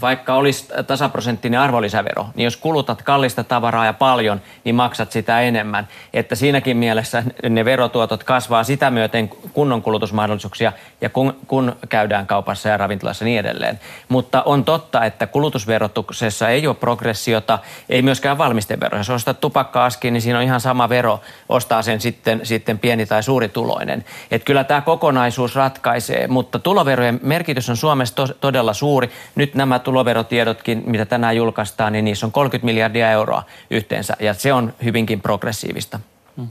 vaikka 0.00 0.34
olisi 0.34 0.68
tasaprosenttinen 0.86 1.60
arvonlisävero, 1.60 2.26
niin 2.34 2.44
jos 2.44 2.56
kulutat 2.56 3.02
kallista 3.02 3.44
tavaraa 3.44 3.86
ja 3.86 3.92
paljon, 3.92 4.40
niin 4.64 4.74
maksat 4.74 5.12
sitä 5.12 5.40
enemmän. 5.40 5.88
Että 6.12 6.34
siinäkin 6.34 6.76
mielessä 6.76 7.22
ne 7.48 7.64
verotuotot 7.64 8.24
kasvaa 8.24 8.64
sitä 8.64 8.90
myöten 8.90 9.28
kunnon 9.28 9.82
kulutusmahdollisuuksia 9.82 10.72
ja 11.00 11.08
kun, 11.08 11.36
kun 11.46 11.76
käydään 11.88 12.26
kaupassa 12.26 12.68
ja 12.68 12.76
ravintolassa 12.76 13.24
niin 13.24 13.38
edelleen. 13.38 13.80
Mutta 14.08 14.42
on 14.42 14.64
totta, 14.64 15.04
että 15.04 15.26
kulutusverotuksessa 15.26 16.48
ei 16.48 16.66
ole 16.66 16.74
progressiota, 16.74 17.58
ei 17.88 18.02
myöskään 18.02 18.38
valmistevero. 18.38 18.98
Jos 18.98 19.10
ostat 19.10 19.40
tupakka-askiin, 19.40 20.12
niin 20.12 20.22
siinä 20.22 20.38
on 20.38 20.44
ihan 20.44 20.60
sama 20.60 20.88
vero, 20.88 21.20
ostaa 21.48 21.82
sen 21.82 22.00
sitten, 22.00 22.40
sitten 22.42 22.78
pieni 22.78 23.06
tai 23.06 23.22
suuri 23.22 23.48
tuloinen. 23.48 24.04
Että 24.30 24.46
kyllä 24.46 24.64
tämä 24.64 24.80
kokonaisuus 24.80 25.54
ratkaisee, 25.56 26.26
mutta 26.26 26.58
tuloverojen 26.58 27.20
merkitys 27.22 27.70
on 27.70 27.76
Suomessa 27.76 28.14
to- 28.14 28.34
todella 28.40 28.72
suuri. 28.72 29.10
Nyt 29.34 29.54
nämä 29.54 29.67
nämä 29.68 29.78
tuloverotiedotkin, 29.78 30.82
mitä 30.86 31.04
tänään 31.06 31.36
julkaistaan, 31.36 31.92
niin 31.92 32.04
niissä 32.04 32.26
on 32.26 32.32
30 32.32 32.64
miljardia 32.64 33.10
euroa 33.10 33.42
yhteensä 33.70 34.16
ja 34.20 34.34
se 34.34 34.52
on 34.52 34.72
hyvinkin 34.84 35.20
progressiivista. 35.20 36.00
Hmm. 36.36 36.48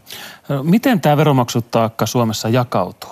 Miten 0.63 1.01
tämä 1.01 1.17
veromaksutaakka 1.17 2.05
Suomessa 2.05 2.49
jakautuu? 2.49 3.09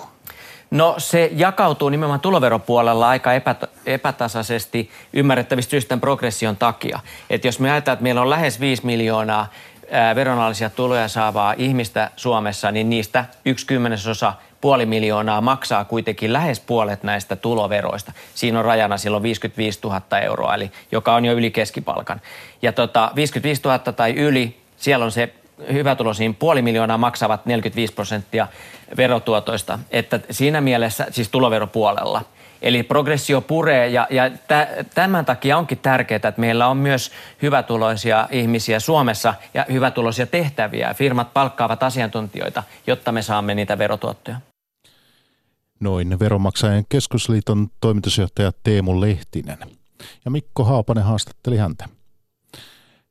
No 0.70 0.94
se 0.98 1.30
jakautuu 1.36 1.88
nimenomaan 1.88 2.20
tuloveropuolella 2.20 3.08
aika 3.08 3.30
epät- 3.32 3.70
epätasaisesti 3.86 4.90
ymmärrettävistä 5.12 5.70
syistä 5.70 5.96
progression 5.96 6.56
takia. 6.56 7.00
Et 7.30 7.44
jos 7.44 7.60
me 7.60 7.70
ajatellaan, 7.70 7.94
että 7.94 8.02
meillä 8.02 8.20
on 8.20 8.30
lähes 8.30 8.60
5 8.60 8.86
miljoonaa 8.86 9.46
veronalaisia 10.14 10.70
tuloja 10.70 11.08
saavaa 11.08 11.54
ihmistä 11.58 12.10
Suomessa, 12.16 12.70
niin 12.70 12.90
niistä 12.90 13.24
yksi 13.44 13.66
kymmenesosa 13.66 14.32
puoli 14.60 14.86
miljoonaa 14.86 15.40
maksaa 15.40 15.84
kuitenkin 15.84 16.32
lähes 16.32 16.60
puolet 16.60 17.02
näistä 17.02 17.36
tuloveroista. 17.36 18.12
Siinä 18.34 18.58
on 18.58 18.64
rajana 18.64 18.96
silloin 18.96 19.22
55 19.22 19.80
000 19.82 20.18
euroa, 20.22 20.54
eli 20.54 20.70
joka 20.92 21.14
on 21.14 21.24
jo 21.24 21.32
yli 21.32 21.50
keskipalkan. 21.50 22.20
Ja 22.62 22.72
tota, 22.72 23.12
55 23.14 23.62
000 23.64 23.78
tai 23.78 24.12
yli, 24.12 24.56
siellä 24.76 25.04
on 25.04 25.12
se 25.12 25.34
hyvätuloisiin 25.72 26.34
puoli 26.34 26.62
miljoonaa 26.62 26.98
maksavat 26.98 27.46
45 27.46 27.92
prosenttia 27.92 28.46
verotuotoista. 28.96 29.78
Että 29.90 30.20
siinä 30.30 30.60
mielessä, 30.60 31.06
siis 31.10 31.28
tuloveropuolella– 31.28 32.22
Eli 32.66 32.82
progressio 32.82 33.40
puree 33.40 33.88
ja, 33.88 34.06
ja 34.10 34.30
tämän 34.94 35.24
takia 35.24 35.58
onkin 35.58 35.78
tärkeää, 35.78 36.16
että 36.16 36.34
meillä 36.36 36.68
on 36.68 36.76
myös 36.76 37.10
hyvätuloisia 37.42 38.28
ihmisiä 38.30 38.80
Suomessa 38.80 39.34
ja 39.54 39.66
hyvätuloisia 39.72 40.26
tehtäviä. 40.26 40.94
Firmat 40.94 41.32
palkkaavat 41.32 41.82
asiantuntijoita, 41.82 42.62
jotta 42.86 43.12
me 43.12 43.22
saamme 43.22 43.54
niitä 43.54 43.78
verotuottoja. 43.78 44.40
Noin 45.80 46.18
Veronmaksajien 46.18 46.84
keskusliiton 46.88 47.68
toimitusjohtaja 47.80 48.52
Teemu 48.62 49.00
Lehtinen. 49.00 49.58
Ja 50.24 50.30
Mikko 50.30 50.64
Haapanen 50.64 51.04
haastatteli 51.04 51.56
häntä. 51.56 51.88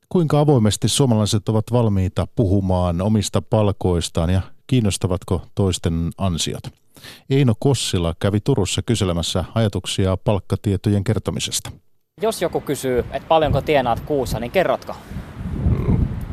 Kuinka 0.08 0.40
avoimesti 0.40 0.88
suomalaiset 0.88 1.48
ovat 1.48 1.64
valmiita 1.72 2.26
puhumaan 2.34 3.02
omista 3.02 3.42
palkoistaan 3.42 4.30
ja 4.30 4.42
kiinnostavatko 4.66 5.42
toisten 5.54 6.10
ansiot? 6.18 6.62
Eino 7.30 7.54
Kossila 7.58 8.14
kävi 8.20 8.40
Turussa 8.40 8.82
kyselemässä 8.82 9.44
ajatuksia 9.54 10.16
palkkatietojen 10.16 11.04
kertomisesta. 11.04 11.70
Jos 12.22 12.42
joku 12.42 12.60
kysyy, 12.60 12.98
että 12.98 13.28
paljonko 13.28 13.60
tienaat 13.60 14.00
kuussa, 14.00 14.40
niin 14.40 14.50
kerrotko? 14.50 14.96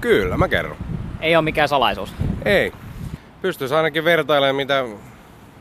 Kyllä, 0.02 0.38
mä 0.38 0.48
kerron. 0.48 0.78
Ei 1.22 1.36
ole 1.36 1.43
mikään 1.43 1.69
salaisuus? 1.69 2.13
Ei. 2.46 2.72
Pystyisi 3.41 3.76
ainakin 3.76 4.04
vertailemaan, 4.04 4.56
mitä 4.56 4.86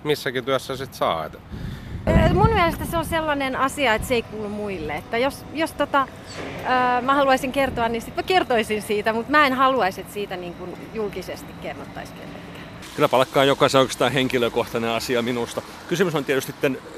missäkin 0.04 0.44
työssä 0.44 0.76
sit 0.76 0.94
saa. 0.94 1.30
Mun 2.34 2.54
mielestä 2.54 2.84
se 2.84 2.96
on 2.96 3.04
sellainen 3.04 3.56
asia, 3.56 3.94
että 3.94 4.08
se 4.08 4.14
ei 4.14 4.22
kuulu 4.22 4.48
muille. 4.48 4.96
Että 4.96 5.18
jos, 5.18 5.44
jos 5.54 5.72
tota, 5.72 6.08
ää, 6.64 7.00
mä 7.00 7.14
haluaisin 7.14 7.52
kertoa, 7.52 7.88
niin 7.88 8.02
sitten 8.02 8.24
mä 8.24 8.26
kertoisin 8.26 8.82
siitä, 8.82 9.12
mutta 9.12 9.30
mä 9.30 9.46
en 9.46 9.52
haluaisi, 9.52 10.00
että 10.00 10.12
siitä 10.12 10.36
niin 10.36 10.54
kuin 10.54 10.76
julkisesti 10.94 11.52
kerrottaisiin 11.62 12.18
Kyllä 12.96 13.08
palkka 13.08 13.40
on 13.40 13.46
jokaisen 13.46 13.80
oikeastaan 13.80 14.12
henkilökohtainen 14.12 14.90
asia 14.90 15.22
minusta. 15.22 15.62
Kysymys 15.88 16.14
on 16.14 16.24
tietysti 16.24 16.54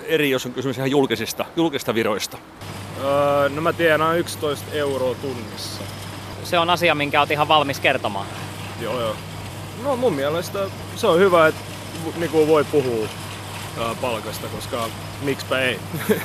eri, 0.06 0.30
jos 0.30 0.46
on 0.46 0.52
kysymys 0.52 0.76
ihan 0.76 0.90
julkisista, 0.90 1.44
julkista 1.56 1.94
viroista. 1.94 2.38
Öö, 3.04 3.48
no 3.48 3.60
mä 3.60 3.72
tiedän 3.72 4.18
11 4.18 4.66
euroa 4.72 5.14
tunnissa. 5.14 5.82
Se 6.44 6.58
on 6.58 6.70
asia, 6.70 6.94
minkä 6.94 7.20
olet 7.20 7.30
ihan 7.30 7.48
valmis 7.48 7.80
kertomaan. 7.80 8.26
Joo, 8.80 9.00
joo. 9.00 9.16
No 9.82 9.96
mun 9.96 10.14
mielestä 10.14 10.58
se 10.96 11.06
on 11.06 11.18
hyvä, 11.18 11.46
että 11.46 11.60
niinku 12.16 12.48
voi 12.48 12.64
puhua 12.64 13.08
palkasta, 14.00 14.46
koska 14.48 14.88
miksipä 15.22 15.58
ei. 15.60 15.78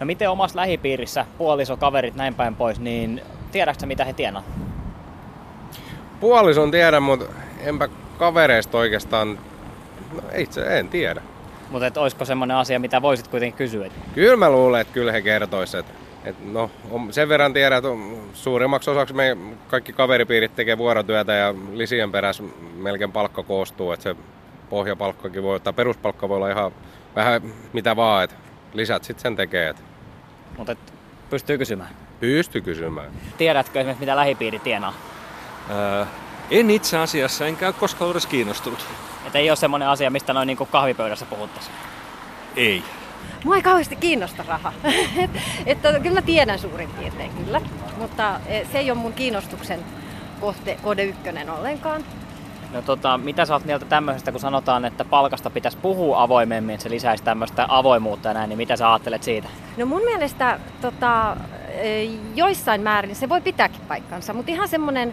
no 0.00 0.06
miten 0.06 0.30
omassa 0.30 0.56
lähipiirissä, 0.56 1.26
puoliso, 1.38 1.76
kaverit, 1.76 2.14
näin 2.14 2.34
päin 2.34 2.56
pois, 2.56 2.80
niin 2.80 3.22
tiedätkö 3.52 3.86
mitä 3.86 4.04
he 4.04 4.12
tienaa? 4.12 4.42
Puolison 6.20 6.70
tiedän, 6.70 7.02
mutta 7.02 7.26
enpä 7.60 7.88
kavereista 8.20 8.78
oikeastaan, 8.78 9.38
no 10.12 10.22
itse 10.36 10.78
en 10.78 10.88
tiedä. 10.88 11.22
Mutta 11.70 12.00
olisiko 12.00 12.24
semmoinen 12.24 12.56
asia, 12.56 12.80
mitä 12.80 13.02
voisit 13.02 13.28
kuitenkin 13.28 13.56
kysyä? 13.58 13.88
Kyllä 14.14 14.36
mä 14.36 14.50
luulen, 14.50 14.80
että 14.80 14.94
kyllä 14.94 15.12
he 15.12 15.22
kertoisivat. 15.22 15.86
Et 16.24 16.36
no, 16.52 16.70
sen 17.10 17.28
verran 17.28 17.52
tiedän, 17.52 17.78
että 17.78 17.88
suurimmaksi 18.32 18.90
osaksi 18.90 19.14
me 19.14 19.36
kaikki 19.68 19.92
kaveripiirit 19.92 20.56
tekee 20.56 20.78
vuorotyötä 20.78 21.32
ja 21.32 21.54
lisien 21.72 22.12
perässä 22.12 22.42
melkein 22.76 23.12
palkka 23.12 23.42
koostuu. 23.42 23.92
Että 23.92 24.02
se 24.02 24.16
pohjapalkkakin 24.70 25.42
voi, 25.42 25.60
tai 25.60 25.72
peruspalkka 25.72 26.28
voi 26.28 26.36
olla 26.36 26.50
ihan 26.50 26.72
vähän 27.16 27.42
mitä 27.72 27.96
vaan, 27.96 28.24
että 28.24 28.36
lisät 28.74 29.04
sitten 29.04 29.22
sen 29.22 29.36
tekee. 29.36 29.74
Mutta 30.58 30.76
pystyy 31.30 31.58
kysymään? 31.58 31.90
Pystyy 32.20 32.60
kysymään. 32.60 33.10
Tiedätkö 33.38 33.80
esimerkiksi 33.80 34.00
mitä 34.00 34.16
lähipiiri 34.16 34.58
tienaa? 34.58 34.94
Öö, 35.70 36.04
en 36.50 36.70
itse 36.70 36.98
asiassa, 36.98 37.46
enkä 37.46 37.66
ole 37.66 37.74
koskaan 37.80 38.10
edes 38.10 38.26
kiinnostunut. 38.26 38.86
Että 39.26 39.38
ei 39.38 39.50
ole 39.50 39.56
semmoinen 39.56 39.88
asia, 39.88 40.10
mistä 40.10 40.32
noin 40.32 40.46
niin 40.46 40.56
kahvipöydässä 40.56 41.26
puhuttaisiin? 41.26 41.74
Ei. 42.56 42.82
Mua 43.44 43.56
ei 43.56 43.62
kauheasti 43.62 43.96
kiinnosta 43.96 44.44
raha. 44.48 44.72
että, 45.66 46.00
kyllä 46.00 46.14
mä 46.14 46.22
tiedän 46.22 46.58
suurin 46.58 46.90
piirtein 46.90 47.30
kyllä, 47.44 47.60
mutta 47.98 48.40
e, 48.46 48.64
se 48.72 48.78
ei 48.78 48.90
ole 48.90 48.98
mun 48.98 49.12
kiinnostuksen 49.12 49.80
kohte, 50.40 50.78
kode 50.82 51.04
ykkönen 51.04 51.50
ollenkaan. 51.50 52.04
No 52.72 52.82
tota, 52.82 53.18
mitä 53.18 53.44
sä 53.44 53.52
oot 53.54 53.64
mieltä 53.64 53.84
tämmöisestä, 53.84 54.32
kun 54.32 54.40
sanotaan, 54.40 54.84
että 54.84 55.04
palkasta 55.04 55.50
pitäisi 55.50 55.78
puhua 55.82 56.22
avoimemmin, 56.22 56.74
että 56.74 56.82
se 56.82 56.90
lisäisi 56.90 57.24
tämmöistä 57.24 57.66
avoimuutta 57.68 58.28
ja 58.28 58.34
näin, 58.34 58.48
niin 58.48 58.56
mitä 58.56 58.76
sä 58.76 58.92
ajattelet 58.92 59.22
siitä? 59.22 59.48
No 59.76 59.86
mun 59.86 60.02
mielestä 60.04 60.60
tota, 60.80 61.36
joissain 62.34 62.80
määrin 62.80 63.16
se 63.16 63.28
voi 63.28 63.40
pitääkin 63.40 63.80
paikkansa, 63.88 64.32
mutta 64.32 64.52
ihan 64.52 64.68
semmoinen 64.68 65.12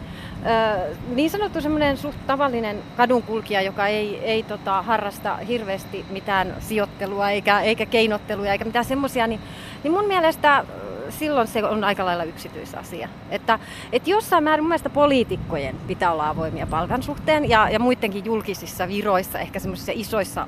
niin 1.15 1.30
sanottu 1.30 1.62
semmoinen 1.62 1.98
suht 1.98 2.17
tavallinen 2.28 2.78
kadunkulkija, 2.98 3.62
joka 3.62 3.88
ei, 3.88 4.20
ei 4.24 4.43
tota, 4.43 4.82
harrasta 4.82 5.36
hirveästi 5.36 6.06
mitään 6.10 6.56
sijoittelua 6.60 7.30
eikä, 7.30 7.62
eikä 7.62 7.86
keinottelua 7.86 8.48
eikä 8.48 8.65
mitään 8.65 8.86
semmoisia, 8.86 9.28
niin, 9.28 9.39
niin 9.84 9.91
mun 9.91 10.06
mielestä 10.06 10.65
silloin 11.10 11.48
se 11.48 11.63
on 11.63 11.84
aika 11.84 12.06
lailla 12.06 12.24
yksityisasia. 12.24 13.10
Että, 13.30 13.60
että 13.91 14.10
jossain 14.10 14.43
määrin 14.43 14.63
mun 14.63 14.70
mielestä 14.70 14.89
poliitikkojen 14.89 15.76
pitää 15.88 16.12
olla 16.12 16.30
avoimia 16.30 16.67
palkan 16.67 17.04
suhteen 17.04 17.50
ja, 17.50 17.70
ja 17.70 17.80
muidenkin 17.80 18.26
julkisissa 18.26 18.88
viroissa, 18.88 19.39
ehkä 19.39 19.60
semmoisissa 19.60 19.91
isoissa 19.96 20.48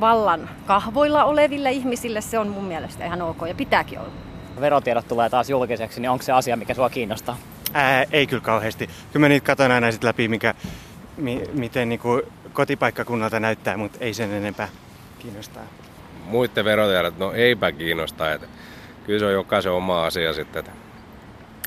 vallan 0.00 0.48
kahvoilla 0.66 1.24
oleville 1.24 1.70
ihmisille 1.70 2.20
se 2.20 2.38
on 2.38 2.48
mun 2.48 2.64
mielestä 2.64 3.06
ihan 3.06 3.22
ok 3.22 3.38
ja 3.48 3.54
pitääkin 3.54 3.98
olla. 3.98 4.29
Verotiedot 4.60 5.08
tulee 5.08 5.30
taas 5.30 5.50
julkiseksi, 5.50 6.00
niin 6.00 6.10
onko 6.10 6.22
se 6.22 6.32
asia, 6.32 6.56
mikä 6.56 6.74
sua 6.74 6.90
kiinnostaa? 6.90 7.38
Ää, 7.72 8.04
ei 8.12 8.26
kyllä 8.26 8.42
kauheasti. 8.42 8.86
Kyllä 8.86 9.24
mä 9.24 9.28
niitä 9.28 9.46
katson 9.46 9.70
aina 9.70 9.92
sit 9.92 10.04
läpi, 10.04 10.28
mikä, 10.28 10.54
mi, 11.16 11.42
miten 11.52 11.88
niinku 11.88 12.22
kotipaikkakunnalta 12.52 13.40
näyttää, 13.40 13.76
mutta 13.76 13.98
ei 14.00 14.14
sen 14.14 14.32
enempää 14.32 14.68
kiinnostaa. 15.18 15.62
Muiden 16.24 16.64
verotiedot, 16.64 17.18
no 17.18 17.32
eipä 17.32 17.72
kiinnosta. 17.72 18.32
Että 18.32 18.46
kyllä 19.06 19.18
se 19.18 19.26
on 19.26 19.32
jokaisen 19.32 19.72
oma 19.72 20.06
asia 20.06 20.32
sitten. 20.32 20.60
Että 20.60 20.72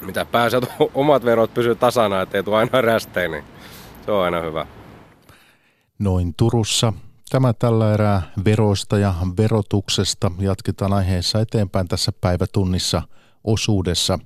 mitä 0.02 0.26
pääset 0.26 0.64
omat 0.94 1.26
verot 1.26 1.54
pysyy 1.54 1.76
tasana, 1.76 2.22
ettei 2.22 2.44
tule 2.44 2.58
aina 2.58 2.82
rästein, 2.82 3.32
niin 3.32 3.44
se 4.06 4.12
on 4.12 4.24
aina 4.24 4.42
hyvä. 4.42 4.66
Noin 6.00 6.34
Turussa. 6.38 6.94
Tämä 7.34 7.54
tällä 7.54 7.94
erää 7.94 8.22
veroista 8.46 8.98
ja 8.98 9.16
verotuksesta. 9.38 10.32
Jatketaan 10.40 10.94
aiheessa 10.94 11.40
eteenpäin 11.40 11.88
tässä 11.88 12.12
päivätunnissa 12.22 13.02
osuudessa– 13.44 14.20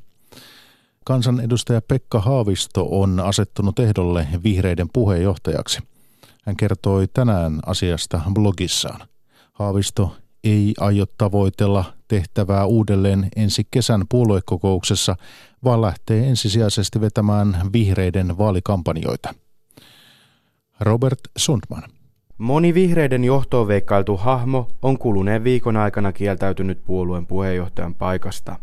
Kansanedustaja 1.05 1.81
Pekka 1.81 2.19
Haavisto 2.19 2.87
on 2.91 3.19
asettunut 3.19 3.79
ehdolle 3.79 4.27
vihreiden 4.43 4.87
puheenjohtajaksi. 4.93 5.79
Hän 6.43 6.55
kertoi 6.55 7.07
tänään 7.13 7.59
asiasta 7.65 8.21
blogissaan. 8.33 9.07
Haavisto 9.53 10.15
ei 10.43 10.73
aio 10.79 11.05
tavoitella 11.17 11.93
tehtävää 12.07 12.65
uudelleen 12.65 13.29
ensi 13.35 13.67
kesän 13.71 14.03
puoluekokouksessa, 14.09 15.15
vaan 15.63 15.81
lähtee 15.81 16.27
ensisijaisesti 16.27 17.01
vetämään 17.01 17.69
vihreiden 17.73 18.37
vaalikampanjoita. 18.37 19.33
Robert 20.79 21.19
Sundman. 21.37 21.96
Moni 22.37 22.73
vihreiden 22.73 23.23
johtoon 23.23 23.67
veikkailtu 23.67 24.17
hahmo 24.17 24.67
on 24.81 24.97
kuluneen 24.97 25.43
viikon 25.43 25.77
aikana 25.77 26.11
kieltäytynyt 26.11 26.85
puolueen 26.85 27.25
puheenjohtajan 27.25 27.95
paikasta. 27.95 28.55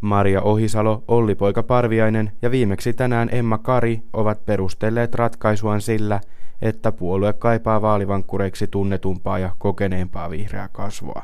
Maria 0.00 0.42
Ohisalo, 0.42 1.04
Olli 1.08 1.34
Poika 1.34 1.62
Parviainen 1.62 2.32
ja 2.42 2.50
viimeksi 2.50 2.92
tänään 2.92 3.28
Emma 3.32 3.58
Kari 3.58 4.02
ovat 4.12 4.46
perustelleet 4.46 5.14
ratkaisuaan 5.14 5.80
sillä, 5.80 6.20
että 6.62 6.92
puolue 6.92 7.32
kaipaa 7.32 7.82
vaalivankkureiksi 7.82 8.66
tunnetumpaa 8.66 9.38
ja 9.38 9.50
kokeneempaa 9.58 10.30
vihreää 10.30 10.68
kasvoa. 10.72 11.22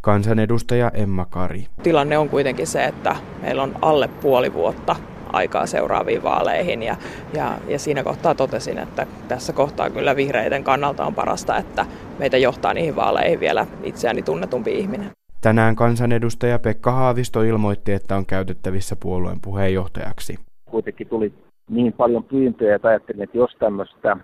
Kansanedustaja 0.00 0.90
Emma 0.94 1.24
Kari. 1.24 1.66
Tilanne 1.82 2.18
on 2.18 2.28
kuitenkin 2.28 2.66
se, 2.66 2.84
että 2.84 3.16
meillä 3.42 3.62
on 3.62 3.76
alle 3.82 4.08
puoli 4.08 4.52
vuotta 4.52 4.96
aikaa 5.34 5.66
seuraaviin 5.66 6.22
vaaleihin 6.22 6.82
ja, 6.82 6.96
ja, 7.34 7.58
ja 7.68 7.78
siinä 7.78 8.02
kohtaa 8.02 8.34
totesin, 8.34 8.78
että 8.78 9.06
tässä 9.28 9.52
kohtaa 9.52 9.90
kyllä 9.90 10.16
vihreiden 10.16 10.64
kannalta 10.64 11.06
on 11.06 11.14
parasta, 11.14 11.56
että 11.56 11.86
meitä 12.18 12.36
johtaa 12.36 12.74
niihin 12.74 12.96
vaaleihin 12.96 13.40
vielä 13.40 13.66
itseäni 13.82 14.22
tunnetumpi 14.22 14.78
ihminen. 14.78 15.10
Tänään 15.40 15.76
kansanedustaja 15.76 16.58
Pekka 16.58 16.92
Haavisto 16.92 17.42
ilmoitti, 17.42 17.92
että 17.92 18.16
on 18.16 18.26
käytettävissä 18.26 18.96
puolueen 19.02 19.38
puheenjohtajaksi. 19.44 20.38
Kuitenkin 20.70 21.08
tuli 21.08 21.32
niin 21.68 21.92
paljon 21.92 22.24
pyyntöjä, 22.24 22.76
että 22.76 22.88
ajattelin, 22.88 23.22
että 23.22 23.38
jos 23.38 23.56
tämmöistä, 23.58 24.16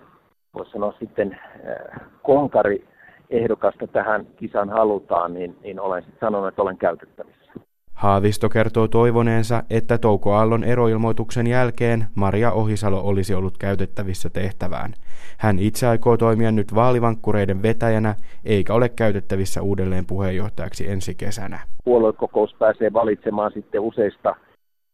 voisi 0.55 0.70
sanoa 0.70 0.94
sitten 0.99 1.38
äh, 1.42 2.01
konkari 2.23 2.85
ehdokasta 3.31 3.87
tähän 3.87 4.27
kisaan 4.37 4.70
halutaan, 4.70 5.35
niin, 5.35 5.57
niin 5.62 5.81
olen 5.81 6.03
sitten 6.03 6.20
sanonut, 6.20 6.49
että 6.49 6.62
olen 6.62 6.77
käytettävissä. 6.77 7.53
Haavisto 8.00 8.48
kertoo 8.48 8.88
toivoneensa, 8.88 9.62
että 9.70 9.98
Touko 9.98 10.34
Aallon 10.34 10.64
eroilmoituksen 10.64 11.46
jälkeen 11.46 12.04
Maria 12.14 12.52
Ohisalo 12.52 13.00
olisi 13.00 13.34
ollut 13.34 13.58
käytettävissä 13.58 14.30
tehtävään. 14.30 14.92
Hän 15.38 15.58
itse 15.58 15.86
aikoo 15.86 16.16
toimia 16.16 16.52
nyt 16.52 16.74
vaalivankkureiden 16.74 17.62
vetäjänä, 17.62 18.14
eikä 18.44 18.74
ole 18.74 18.88
käytettävissä 18.88 19.62
uudelleen 19.62 20.06
puheenjohtajaksi 20.06 20.90
ensi 20.90 21.14
kesänä. 21.14 21.60
Puoluekokous 21.84 22.54
pääsee 22.58 22.92
valitsemaan 22.92 23.52
sitten 23.54 23.80
useista 23.80 24.34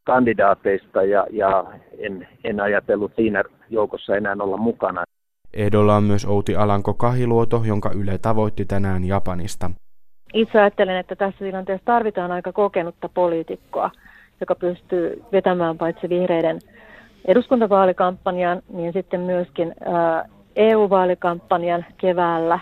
kandidaateista 0.04 1.02
ja, 1.02 1.26
ja 1.30 1.64
en, 1.98 2.28
en 2.44 2.60
ajatellut 2.60 3.12
siinä 3.16 3.44
joukossa 3.70 4.16
enää 4.16 4.36
olla 4.40 4.56
mukana. 4.56 5.04
Ehdolla 5.54 5.96
on 5.96 6.04
myös 6.04 6.24
Outi 6.24 6.56
Alanko 6.56 6.94
Kahiluoto, 6.94 7.62
jonka 7.66 7.90
Yle 7.90 8.18
tavoitti 8.18 8.64
tänään 8.64 9.04
Japanista. 9.04 9.70
Itse 10.34 10.60
ajattelen, 10.60 10.96
että 10.96 11.16
tässä 11.16 11.44
tilanteessa 11.44 11.84
tarvitaan 11.84 12.32
aika 12.32 12.52
kokenutta 12.52 13.08
poliitikkoa, 13.08 13.90
joka 14.40 14.54
pystyy 14.54 15.22
vetämään 15.32 15.78
paitsi 15.78 16.08
vihreiden 16.08 16.58
eduskuntavaalikampanjan, 17.24 18.62
niin 18.68 18.92
sitten 18.92 19.20
myöskin 19.20 19.74
EU-vaalikampanjan 20.56 21.84
keväällä 21.98 22.58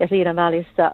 ja 0.00 0.08
siinä 0.08 0.36
välissä 0.36 0.92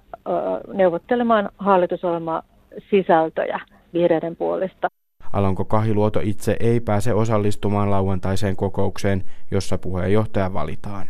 neuvottelemaan 0.74 1.48
hallitusohjelma 1.58 2.42
sisältöjä 2.90 3.60
vihreiden 3.94 4.36
puolesta. 4.36 4.88
Alanko 5.32 5.64
Kahiluoto 5.64 6.20
itse 6.22 6.56
ei 6.60 6.80
pääse 6.80 7.14
osallistumaan 7.14 7.90
lauantaiseen 7.90 8.56
kokoukseen, 8.56 9.22
jossa 9.50 9.78
puheenjohtaja 9.78 10.52
valitaan. 10.52 11.06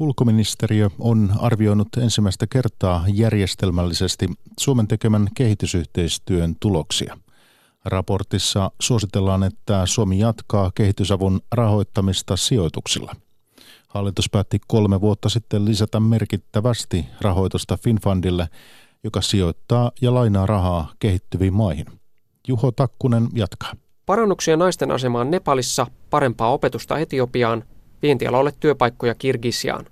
Ulkoministeriö 0.00 0.90
on 0.98 1.32
arvioinut 1.40 1.88
ensimmäistä 1.96 2.46
kertaa 2.46 3.04
järjestelmällisesti 3.08 4.26
Suomen 4.60 4.88
tekemän 4.88 5.28
kehitysyhteistyön 5.34 6.56
tuloksia. 6.60 7.18
Raportissa 7.84 8.70
suositellaan, 8.80 9.42
että 9.42 9.86
Suomi 9.86 10.18
jatkaa 10.18 10.70
kehitysavun 10.74 11.40
rahoittamista 11.52 12.36
sijoituksilla. 12.36 13.16
Hallitus 13.88 14.30
päätti 14.30 14.60
kolme 14.66 15.00
vuotta 15.00 15.28
sitten 15.28 15.64
lisätä 15.64 16.00
merkittävästi 16.00 17.06
rahoitusta 17.20 17.76
Finfundille, 17.76 18.48
joka 19.04 19.20
sijoittaa 19.20 19.92
ja 20.00 20.14
lainaa 20.14 20.46
rahaa 20.46 20.92
kehittyviin 20.98 21.54
maihin. 21.54 21.86
Juho 22.48 22.72
Takkunen 22.72 23.28
jatkaa. 23.34 23.72
Parannuksia 24.06 24.56
naisten 24.56 24.90
asemaan 24.90 25.30
Nepalissa, 25.30 25.86
parempaa 26.10 26.52
opetusta 26.52 26.98
Etiopiaan 26.98 27.64
vientialalle 28.02 28.52
työpaikkoja 28.60 29.14
Kirgisiaan. 29.14 29.86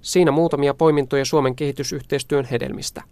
Siinä 0.00 0.30
muutamia 0.30 0.74
poimintoja 0.74 1.24
Suomen 1.24 1.54
kehitysyhteistyön 1.54 2.44
hedelmistä. 2.44 3.02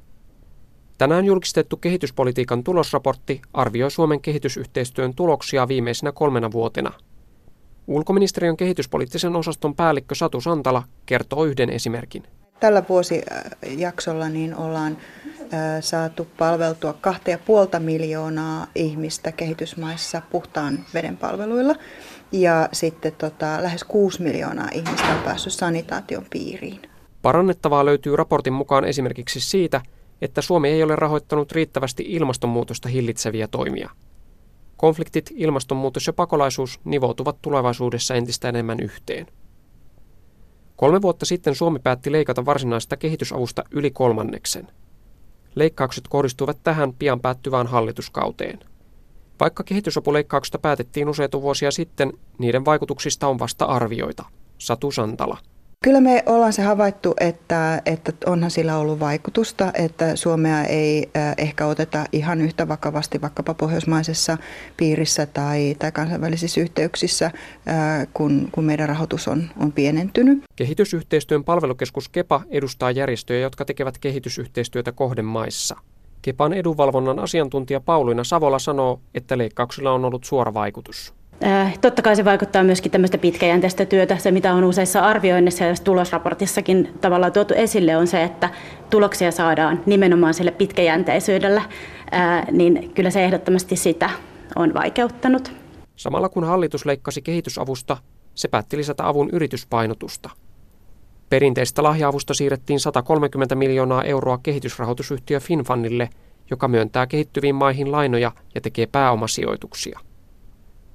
Tänään 0.99 1.25
julkistettu 1.25 1.77
kehityspolitiikan 1.77 2.65
tulosraportti 2.65 3.43
arvioi 3.55 3.91
Suomen 3.91 4.21
kehitysyhteistyön 4.21 5.15
tuloksia 5.15 5.69
viimeisenä 5.69 6.13
kolmena 6.13 6.53
vuotena. 6.53 6.93
Ulkoministeriön 7.87 8.57
kehityspoliittisen 8.57 9.37
osaston 9.37 9.75
päällikkö 9.75 10.15
Satu 10.15 10.41
Santala 10.41 10.83
kertoo 11.07 11.45
yhden 11.45 11.71
esimerkin. 11.71 12.23
Tällä 12.61 12.83
vuosijaksolla 12.89 14.29
niin 14.29 14.55
ollaan 14.55 14.97
saatu 15.81 16.27
palveltua 16.39 16.95
2,5 17.75 17.81
miljoonaa 17.81 18.67
ihmistä 18.75 19.33
kehitysmaissa 19.33 20.23
puhtaan 20.31 20.79
veden 20.95 21.17
palveluilla 21.17 21.75
ja 22.33 22.69
sitten 22.73 23.13
tota, 23.13 23.63
lähes 23.63 23.85
6 23.85 24.23
miljoonaa 24.23 24.69
ihmistä 24.73 25.15
on 25.15 25.23
päässyt 25.23 25.53
sanitaation 25.53 26.27
piiriin. 26.31 26.81
Parannettavaa 27.23 27.85
löytyy 27.85 28.17
raportin 28.17 28.53
mukaan 28.53 28.85
esimerkiksi 28.85 29.41
siitä, 29.41 29.81
että 30.23 30.43
Suomi 30.43 30.69
ei 30.69 30.83
ole 30.83 30.97
rahoittanut 30.97 31.53
riittävästi 31.53 32.05
ilmastonmuutosta 32.09 32.89
hillitseviä 32.89 33.49
toimia. 33.49 33.91
Konfliktit, 34.77 35.31
ilmastonmuutos 35.35 36.07
ja 36.07 36.13
pakolaisuus 36.13 36.81
nivoutuvat 36.85 37.43
tulevaisuudessa 37.43 38.15
entistä 38.15 38.49
enemmän 38.49 38.81
yhteen. 38.81 39.27
Kolme 40.77 41.03
vuotta 41.03 41.27
sitten 41.27 41.55
Suomi 41.55 41.79
päätti 41.79 42.13
leikata 42.13 42.45
varsinaista 42.45 42.97
kehitysavusta 42.97 43.65
yli 43.71 43.91
kolmanneksen. 43.91 44.69
Leikkaukset 45.55 46.09
kohdistuvat 46.09 46.59
tähän 46.63 46.93
pian 46.93 47.21
päättyvään 47.21 47.67
hallituskauteen– 47.67 48.61
vaikka 49.41 49.65
kehitysapuleikkauksista 49.65 50.59
päätettiin 50.59 51.09
useita 51.09 51.43
vuosia 51.43 51.71
sitten, 51.71 52.13
niiden 52.39 52.65
vaikutuksista 52.65 53.29
on 53.29 53.39
vasta 53.39 53.65
arvioita. 53.65 54.25
Satu 54.59 54.91
Santala. 54.91 55.39
Kyllä 55.85 56.01
me 56.01 56.23
ollaan 56.27 56.53
se 56.53 56.63
havaittu, 56.63 57.15
että, 57.21 57.83
että 57.87 58.13
onhan 58.27 58.51
sillä 58.51 58.77
ollut 58.77 59.01
vaikutusta, 59.01 59.73
että 59.75 60.17
Suomea 60.17 60.65
ei 60.65 61.11
äh, 61.17 61.35
ehkä 61.39 61.67
oteta 61.67 62.05
ihan 62.13 62.41
yhtä 62.41 62.69
vakavasti 62.69 63.21
vaikkapa 63.21 63.55
pohjoismaisessa 63.55 64.39
piirissä 64.77 65.27
tai, 65.27 65.77
tai 65.79 65.93
kansainvälisissä 65.93 66.61
yhteyksissä, 66.61 67.27
äh, 67.27 68.09
kun, 68.15 68.49
kun 68.53 68.65
meidän 68.65 68.89
rahoitus 68.89 69.29
on, 69.29 69.51
on 69.61 69.73
pienentynyt. 69.73 70.43
Kehitysyhteistyön 70.57 71.45
palvelukeskus 71.45 72.09
KEPA 72.09 72.43
edustaa 72.51 72.91
järjestöjä, 72.91 73.41
jotka 73.41 73.65
tekevät 73.65 73.99
kehitysyhteistyötä 73.99 74.93
kohdemaissa. 74.93 75.77
Kepan 76.27 76.53
edunvalvonnan 76.53 77.19
asiantuntija 77.19 77.81
Pauliina 77.81 78.25
Savola 78.25 78.59
sanoo, 78.59 79.01
että 79.15 79.39
leikkauksilla 79.39 79.93
on 79.93 80.05
ollut 80.05 80.25
suora 80.25 80.55
vaikutus. 80.55 81.15
Äh, 81.45 81.79
totta 81.79 82.03
kai 82.03 82.17
se 82.17 82.25
vaikuttaa 82.25 82.65
myöskin 82.65 82.93
tämmöistä 82.93 83.19
pitkäjänteistä 83.19 83.85
työtä. 83.85 84.17
Se, 84.17 84.31
mitä 84.31 84.55
on 84.55 84.65
useissa 84.65 85.01
arvioinnissa 85.01 85.65
ja 85.65 85.75
tulosraportissakin 85.85 86.95
tavallaan 87.01 87.33
tuotu 87.33 87.55
esille, 87.55 87.97
on 87.97 88.07
se, 88.07 88.23
että 88.23 88.51
tuloksia 88.91 89.31
saadaan 89.31 89.81
nimenomaan 89.87 90.35
sille 90.35 90.51
pitkäjänteisyydellä, 90.51 91.63
äh, 92.15 92.47
niin 92.53 92.91
kyllä 92.95 93.11
se 93.11 93.25
ehdottomasti 93.25 93.77
sitä 93.77 94.11
on 94.57 94.75
vaikeuttanut. 94.75 95.53
Samalla 95.97 96.29
kun 96.29 96.45
hallitus 96.45 96.87
leikkasi 96.87 97.23
kehitysavusta, 97.23 97.97
se 98.35 98.49
päätti 98.49 98.77
lisätä 98.77 99.09
avun 99.09 99.31
yrityspainotusta– 99.33 100.31
Perinteistä 101.29 101.83
lahjaavusta 101.83 102.35
siirrettiin 102.35 102.81
130 102.81 103.55
miljoonaa 103.55 104.05
euroa 104.05 104.39
kehitysrahoitusyhtiö 104.39 105.41
Finfundille, 105.41 106.11
joka 106.51 106.69
myöntää 106.69 107.07
kehittyviin 107.07 107.55
maihin 107.55 107.93
lainoja 107.93 108.33
ja 108.55 108.61
tekee 108.61 108.87
pääomasijoituksia. 108.87 110.01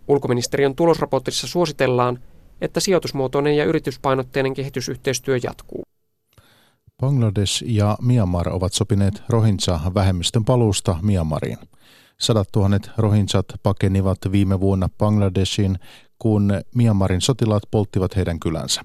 Ulkoministeriön 0.08 0.76
tulosraportissa 0.76 1.48
suositellaan, 1.48 2.20
että 2.62 2.80
sijoitusmuotoinen 2.80 3.58
ja 3.58 3.66
yrityspainotteinen 3.66 4.54
kehitysyhteistyö 4.54 5.40
jatkuu. 5.44 5.84
Bangladesh 7.02 7.64
ja 7.68 7.98
Myanmar 8.02 8.50
ovat 8.50 8.74
sopineet 8.74 9.24
Rohingya-vähemmistön 9.30 10.46
paluusta 10.46 10.98
Myanmariin. 11.02 11.58
Sadat 12.20 12.48
tuhannet 12.52 12.90
Rohingyat 12.98 13.46
pakenivat 13.64 14.18
viime 14.32 14.60
vuonna 14.60 14.90
Bangladeshiin, 14.98 15.80
kun 16.20 16.52
Myanmarin 16.76 17.22
sotilaat 17.22 17.64
polttivat 17.72 18.16
heidän 18.16 18.40
kylänsä. 18.40 18.82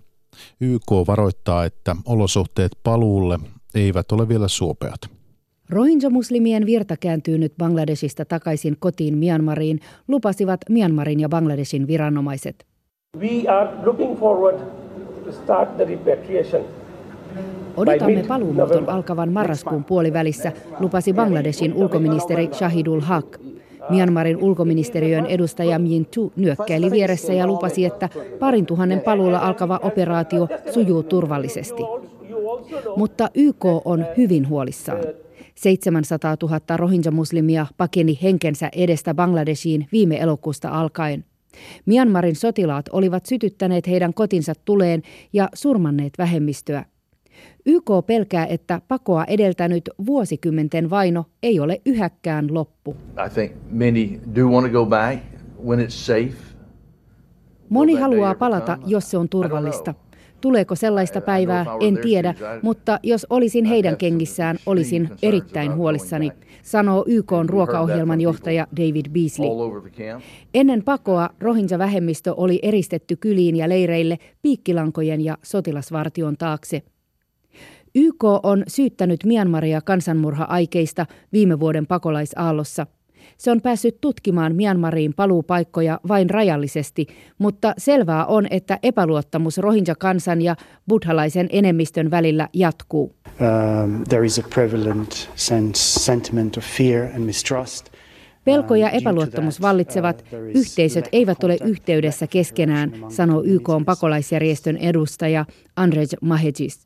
YK 0.60 0.92
varoittaa, 1.06 1.64
että 1.64 1.96
olosuhteet 2.04 2.72
paluulle 2.82 3.38
eivät 3.74 4.12
ole 4.12 4.28
vielä 4.28 4.48
suopeat. 4.48 5.00
Rohingya-muslimien 5.70 6.66
virta 6.66 6.96
kääntyy 6.96 7.38
nyt 7.38 7.52
Bangladesista 7.58 8.24
takaisin 8.24 8.76
kotiin 8.78 9.18
Myanmariin, 9.18 9.80
lupasivat 10.08 10.60
Myanmarin 10.68 11.20
ja 11.20 11.28
Bangladesin 11.28 11.86
viranomaiset. 11.86 12.66
We 13.18 13.48
are 13.48 13.70
looking 13.84 14.18
forward 14.18 14.58
to 15.24 15.32
start 15.32 15.76
the 15.76 15.84
repatriation 15.84 16.64
Odotamme 17.76 18.24
paluumuuton 18.28 18.88
alkavan 18.88 19.32
marraskuun 19.32 19.84
puolivälissä, 19.84 20.52
lupasi 20.80 21.12
Bangladesin 21.12 21.74
ulkoministeri 21.74 22.48
Shahidul 22.52 23.00
Haq. 23.00 23.36
Myanmarin 23.90 24.36
ulkoministeriön 24.36 25.26
edustaja 25.26 25.78
Min 25.78 26.06
Tu 26.14 26.32
nyökkäili 26.36 26.90
vieressä 26.90 27.32
ja 27.32 27.46
lupasi, 27.46 27.84
että 27.84 28.08
parin 28.38 28.66
tuhannen 28.66 29.00
paluulla 29.00 29.38
alkava 29.38 29.80
operaatio 29.82 30.48
sujuu 30.74 31.02
turvallisesti. 31.02 31.82
Mutta 32.96 33.30
YK 33.34 33.64
on 33.84 34.06
hyvin 34.16 34.48
huolissaan. 34.48 35.00
700 35.54 36.36
000 36.42 36.76
rohingya-muslimia 36.76 37.66
pakeni 37.76 38.18
henkensä 38.22 38.70
edestä 38.76 39.14
Bangladesiin 39.14 39.86
viime 39.92 40.20
elokuusta 40.20 40.68
alkaen. 40.68 41.24
Myanmarin 41.86 42.36
sotilaat 42.36 42.88
olivat 42.92 43.26
sytyttäneet 43.26 43.86
heidän 43.86 44.14
kotinsa 44.14 44.52
tuleen 44.64 45.02
ja 45.32 45.48
surmanneet 45.54 46.12
vähemmistöä. 46.18 46.84
YK 47.66 47.90
pelkää, 48.06 48.46
että 48.46 48.80
pakoa 48.88 49.24
edeltänyt 49.24 49.90
vuosikymmenten 50.06 50.90
vaino 50.90 51.24
ei 51.42 51.60
ole 51.60 51.80
yhäkään 51.86 52.54
loppu. 52.54 52.96
I 53.26 53.30
think 53.34 53.52
many 53.70 54.20
do 54.34 54.48
want 54.48 54.72
to 54.72 54.72
go 54.72 54.86
back 54.86 55.18
when 55.66 55.80
it's 55.80 55.90
safe. 55.90 56.56
Moni 57.68 57.94
haluaa 57.94 58.34
palata, 58.34 58.78
jos 58.86 59.10
se 59.10 59.18
on 59.18 59.28
turvallista. 59.28 59.94
Tuleeko 60.40 60.74
sellaista 60.74 61.20
päivää, 61.20 61.66
en 61.80 61.98
tiedä, 61.98 62.34
mutta 62.62 63.00
jos 63.02 63.26
olisin 63.30 63.64
heidän 63.64 63.96
kengissään, 63.96 64.56
olisin 64.66 65.10
erittäin 65.22 65.74
huolissani, 65.74 66.32
sanoo 66.62 67.04
YK 67.06 67.32
ruokaohjelman 67.46 68.20
johtaja 68.20 68.66
David 68.76 69.06
Beasley. 69.10 69.48
Ennen 70.54 70.82
pakoa 70.82 71.30
Rohingya-vähemmistö 71.40 72.34
oli 72.36 72.58
eristetty 72.62 73.16
kyliin 73.16 73.56
ja 73.56 73.68
leireille 73.68 74.18
piikkilankojen 74.42 75.20
ja 75.20 75.38
sotilasvartion 75.42 76.36
taakse. 76.36 76.82
YK 77.96 78.24
on 78.42 78.62
syyttänyt 78.68 79.24
Myanmaria 79.24 79.80
kansanmurha-aikeista 79.80 81.06
viime 81.32 81.60
vuoden 81.60 81.86
pakolaisaallossa– 81.86 82.86
se 83.38 83.50
on 83.50 83.60
päässyt 83.60 84.00
tutkimaan 84.00 84.54
Myanmariin 84.54 85.14
paluupaikkoja 85.14 86.00
vain 86.08 86.30
rajallisesti, 86.30 87.06
mutta 87.38 87.74
selvää 87.78 88.26
on, 88.26 88.46
että 88.50 88.78
epäluottamus 88.82 89.58
Rohingya-kansan 89.58 90.42
ja 90.42 90.56
buddhalaisen 90.88 91.48
enemmistön 91.50 92.10
välillä 92.10 92.48
jatkuu. 92.52 93.14
Um, 93.40 94.04
there 94.08 94.26
is 94.26 94.38
a 94.38 94.42
prevalent 94.54 95.30
sense, 95.34 96.00
sentiment 96.00 96.56
of 96.56 96.64
fear 96.64 97.06
and 97.14 97.18
mistrust. 97.18 97.86
Pelko 98.44 98.74
ja 98.74 98.86
um, 98.86 98.94
epäluottamus 98.94 99.60
vallitsevat. 99.60 100.24
Yhteisöt 100.54 101.08
eivät 101.12 101.44
ole 101.44 101.56
yhteydessä 101.64 102.26
keskenään, 102.26 102.92
sanoo 103.08 103.42
YK 103.44 103.68
pakolaisjärjestön 103.86 104.76
edustaja 104.76 105.44
Andrej 105.76 106.06
Mahejis. 106.20 106.85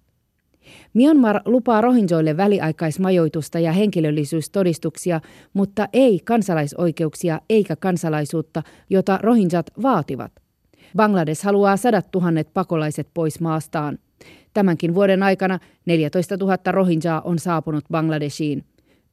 Myanmar 0.95 1.41
lupaa 1.45 1.81
rohinjoille 1.81 2.37
väliaikaismajoitusta 2.37 3.59
ja 3.59 3.73
henkilöllisyystodistuksia, 3.73 5.21
mutta 5.55 5.89
ei 5.93 6.21
kansalaisoikeuksia 6.25 7.41
eikä 7.51 7.77
kansalaisuutta, 7.77 8.63
jota 8.91 9.19
rohinjat 9.23 9.71
vaativat. 9.83 10.33
Bangladesh 10.97 11.45
haluaa 11.45 11.77
sadat 11.77 12.11
tuhannet 12.11 12.55
pakolaiset 12.55 13.09
pois 13.15 13.41
maastaan. 13.41 13.99
Tämänkin 14.55 14.95
vuoden 14.95 15.23
aikana 15.23 15.59
14 15.87 16.37
000 16.37 16.57
rohinjaa 16.73 17.21
on 17.21 17.39
saapunut 17.39 17.85
Bangladeshiin. 17.91 18.65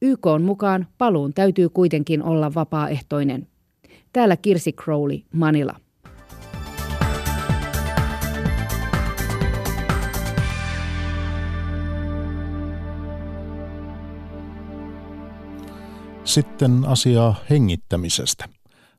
YK 0.02 0.26
on 0.26 0.42
mukaan 0.42 0.88
paluun 0.98 1.34
täytyy 1.34 1.70
kuitenkin 1.70 2.24
olla 2.24 2.54
vapaaehtoinen. 2.54 3.48
Täällä 4.14 4.38
Kirsi 4.38 4.74
Crowley, 4.74 5.20
Manila. 5.34 5.76
Sitten 16.28 16.86
asiaa 16.86 17.36
hengittämisestä. 17.50 18.46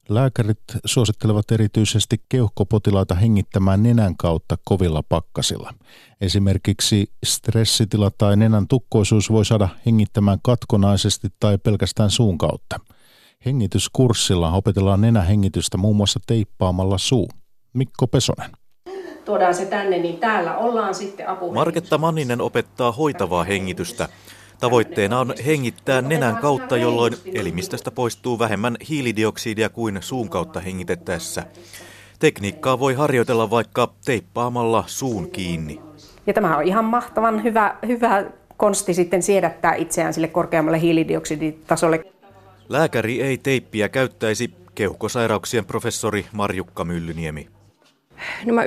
Lääkärit 0.09 0.59
suosittelevat 0.85 1.51
erityisesti 1.51 2.17
keuhkopotilaita 2.29 3.15
hengittämään 3.15 3.83
nenän 3.83 4.17
kautta 4.17 4.57
kovilla 4.65 5.03
pakkasilla. 5.09 5.75
Esimerkiksi 6.21 7.07
stressitila 7.25 8.11
tai 8.19 8.37
nenän 8.37 8.69
tukkoisuus 8.69 9.31
voi 9.31 9.45
saada 9.45 9.69
hengittämään 9.87 10.39
katkonaisesti 10.43 11.29
tai 11.41 11.59
pelkästään 11.59 12.11
suun 12.11 12.39
kautta. 12.39 12.81
Hengityskurssilla 13.47 14.53
opetellaan 14.53 15.01
nenähengitystä 15.01 15.77
muun 15.77 15.97
muassa 15.97 16.21
teippaamalla 16.27 16.99
suu. 16.99 17.29
Mikko 17.73 18.07
Pesonen. 18.07 18.51
Tuodaan 19.25 19.55
se 19.55 19.67
tänne, 19.67 19.99
niin 19.99 20.19
täällä 20.19 20.57
ollaan 20.57 20.95
sitten 20.95 21.29
apu. 21.29 21.53
Marketta 21.53 21.99
Manninen 21.99 22.41
opettaa 22.41 22.93
hoitavaa 22.93 23.45
hengitystä. 23.45 24.09
Tavoitteena 24.61 25.21
on 25.21 25.35
hengittää 25.47 26.03
nenän 26.03 26.37
kautta, 26.37 26.77
jolloin 26.77 27.15
elimistöstä 27.35 27.91
poistuu 27.91 28.39
vähemmän 28.39 28.77
hiilidioksidia 28.89 29.69
kuin 29.69 29.99
suun 30.01 30.29
kautta 30.29 30.61
hengitettäessä. 30.61 31.45
Tekniikkaa 32.19 32.79
voi 32.79 32.95
harjoitella 32.95 33.51
vaikka 33.51 33.95
teippaamalla 34.05 34.85
suun 34.87 35.31
kiinni. 35.31 35.81
Ja 36.27 36.33
tämä 36.33 36.57
on 36.57 36.65
ihan 36.65 36.85
mahtavan 36.85 37.43
hyvä, 37.43 37.77
hyvä 37.87 38.25
konsti 38.57 38.95
sitten 38.95 39.23
siedättää 39.23 39.75
itseään 39.75 40.15
sille 40.15 40.29
korkeammalle 40.29 40.81
hiilidioksiditasolle. 40.81 42.05
Lääkäri 42.69 43.23
ei 43.23 43.39
teippiä 43.39 43.89
käyttäisi, 43.89 44.55
keuhkosairauksien 44.75 45.65
professori 45.65 46.27
Marjukka 46.33 46.85
Myllyniemi. 46.85 47.58
No 48.47 48.55
mä 48.55 48.65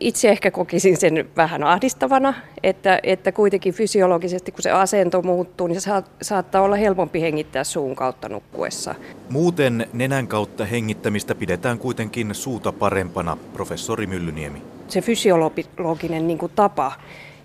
itse 0.00 0.30
ehkä 0.30 0.50
kokisin 0.50 0.96
sen 0.96 1.28
vähän 1.36 1.64
ahdistavana, 1.64 2.34
että, 2.62 3.00
että 3.02 3.32
kuitenkin 3.32 3.74
fysiologisesti 3.74 4.52
kun 4.52 4.62
se 4.62 4.70
asento 4.70 5.22
muuttuu, 5.22 5.66
niin 5.66 5.80
se 5.80 5.90
saattaa 6.22 6.62
olla 6.62 6.76
helpompi 6.76 7.20
hengittää 7.20 7.64
suun 7.64 7.96
kautta 7.96 8.28
nukkuessa. 8.28 8.94
Muuten 9.30 9.86
nenän 9.92 10.28
kautta 10.28 10.64
hengittämistä 10.64 11.34
pidetään 11.34 11.78
kuitenkin 11.78 12.34
suuta 12.34 12.72
parempana, 12.72 13.36
professori 13.52 14.06
Myllyniemi. 14.06 14.62
Se 14.88 15.00
fysiologinen 15.00 16.26
niin 16.26 16.38
kuin 16.38 16.52
tapa 16.56 16.92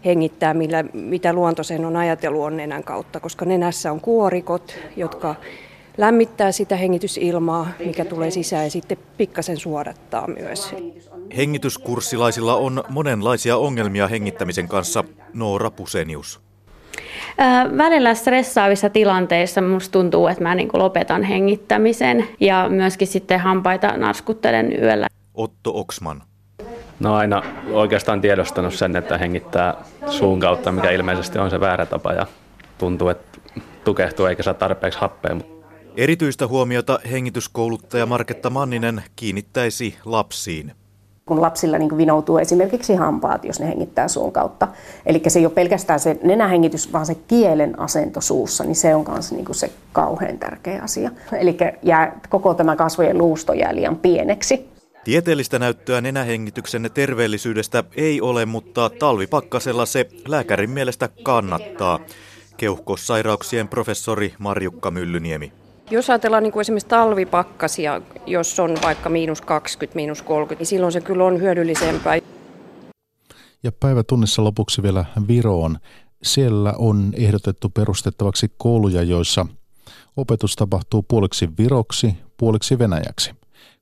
hengittää, 0.06 0.54
millä, 0.54 0.84
mitä 0.94 1.34
luontoisen 1.34 1.86
on 1.86 1.96
ajatellut 1.96 2.44
on 2.44 2.58
nenän 2.58 2.84
kautta, 2.84 3.20
koska 3.20 3.46
nenässä 3.46 3.92
on 3.92 4.02
kuorikot, 4.02 4.76
jotka 4.96 5.36
lämmittää 5.98 6.52
sitä 6.52 6.76
hengitysilmaa, 6.76 7.68
mikä 7.86 8.06
tulee 8.06 8.32
sisään 8.32 8.64
ja 8.64 8.70
sitten 8.72 8.98
pikkasen 9.18 9.58
suodattaa 9.58 10.28
myös. 10.28 10.76
Hengityskurssilaisilla 11.38 12.56
on 12.56 12.84
monenlaisia 12.90 13.58
ongelmia 13.58 14.08
hengittämisen 14.08 14.68
kanssa. 14.68 15.04
Noora 15.34 15.72
Pusenius. 15.72 16.42
Välillä 17.78 18.14
stressaavissa 18.14 18.90
tilanteissa 18.90 19.62
musta 19.62 19.92
tuntuu, 19.92 20.28
että 20.28 20.44
mä 20.44 20.56
niin 20.56 20.70
lopetan 20.74 21.24
hengittämisen 21.24 22.28
ja 22.40 22.70
myöskin 22.70 23.08
sitten 23.08 23.40
hampaita 23.40 23.98
narskuttelen 23.98 24.84
yöllä. 24.84 25.08
Otto 25.34 25.72
Oksman. 25.74 26.24
No 27.00 27.16
aina 27.16 27.44
oikeastaan 27.72 28.22
tiedostanut 28.22 28.74
sen, 28.74 28.96
että 28.96 29.18
hengittää 29.18 29.76
suun 30.10 30.40
kautta, 30.40 30.72
mikä 30.72 30.92
ilmeisesti 30.92 31.40
on 31.40 31.50
se 31.50 31.60
väärä 31.60 31.86
tapa 31.86 32.14
ja 32.14 32.26
tuntuu, 32.78 33.10
että 33.10 33.40
tukehtuu 33.84 34.26
eikä 34.26 34.44
saa 34.44 34.54
tarpeeksi 34.54 35.00
happea. 35.00 35.38
Erityistä 35.98 36.48
huomiota 36.48 37.00
hengityskouluttaja 37.12 38.06
Marketta 38.06 38.50
Manninen 38.50 39.04
kiinnittäisi 39.16 39.96
lapsiin 40.06 40.72
kun 41.32 41.42
lapsilla 41.42 41.78
niin 41.78 41.98
vinoutuu 41.98 42.38
esimerkiksi 42.38 42.96
hampaat, 42.96 43.46
jos 43.46 43.60
ne 43.60 43.68
hengittää 43.68 44.08
suun 44.08 44.32
kautta. 44.32 44.68
Eli 45.06 45.22
se 45.28 45.40
ei 45.40 45.46
ole 45.46 45.54
pelkästään 45.54 46.00
se 46.00 46.20
nenähengitys, 46.24 46.94
vaan 46.94 47.06
se 47.06 47.16
kielen 47.28 47.80
asento 47.80 48.22
suussa, 48.22 48.64
niin 48.64 48.76
se 48.76 48.96
on 48.96 49.06
myös 49.10 49.32
niin 49.32 49.46
se 49.52 49.72
kauhean 49.94 50.38
tärkeä 50.38 50.82
asia. 50.82 51.12
Eli 51.40 51.58
jää, 51.84 52.20
koko 52.30 52.54
tämä 52.54 52.76
kasvojen 52.76 53.18
luusto 53.18 53.54
jää 53.54 53.76
liian 53.76 53.96
pieneksi. 53.96 54.70
Tieteellistä 55.04 55.60
näyttöä 55.60 56.02
nenähengityksen 56.02 56.90
terveellisyydestä 56.94 57.84
ei 57.96 58.22
ole, 58.22 58.46
mutta 58.46 58.90
talvipakkasella 59.00 59.86
se 59.86 60.10
lääkärin 60.28 60.70
mielestä 60.70 61.10
kannattaa. 61.24 62.00
Keuhkosairauksien 62.58 63.68
professori 63.68 64.34
Marjukka 64.40 64.92
Myllyniemi. 64.92 65.61
Jos 65.92 66.10
ajatellaan 66.10 66.44
niin 66.44 66.54
kuin 66.54 66.62
esimerkiksi 66.62 66.88
talvipakkasia, 66.88 68.02
jos 68.26 68.60
on 68.60 68.78
vaikka 68.84 69.10
miinus 69.10 69.42
20, 69.42 69.96
miinus 69.96 70.22
30, 70.22 70.60
niin 70.60 70.68
silloin 70.68 70.92
se 70.94 71.02
kyllä 71.02 71.26
on 71.26 71.42
hyödyllisempää. 71.42 72.18
Ja 73.64 73.72
päivätunnissa 73.72 74.44
lopuksi 74.44 74.84
vielä 74.84 75.06
Viroon. 75.28 75.78
Siellä 76.24 76.74
on 76.78 77.14
ehdotettu 77.18 77.70
perustettavaksi 77.70 78.52
kouluja, 78.58 79.04
joissa 79.04 79.46
opetus 80.18 80.56
tapahtuu 80.56 81.04
puoliksi 81.04 81.50
viroksi, 81.58 82.18
puoliksi 82.38 82.80
venäjäksi. 82.80 83.32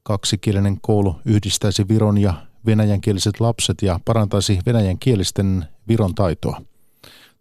Kaksikielinen 0.04 0.78
koulu 0.82 1.16
yhdistäisi 1.26 1.88
viron 1.88 2.18
ja 2.18 2.34
venäjänkieliset 2.66 3.40
lapset 3.40 3.82
ja 3.82 4.00
parantaisi 4.06 4.60
venäjänkielisten 4.66 5.66
viron 5.88 6.16
taitoa. 6.16 6.62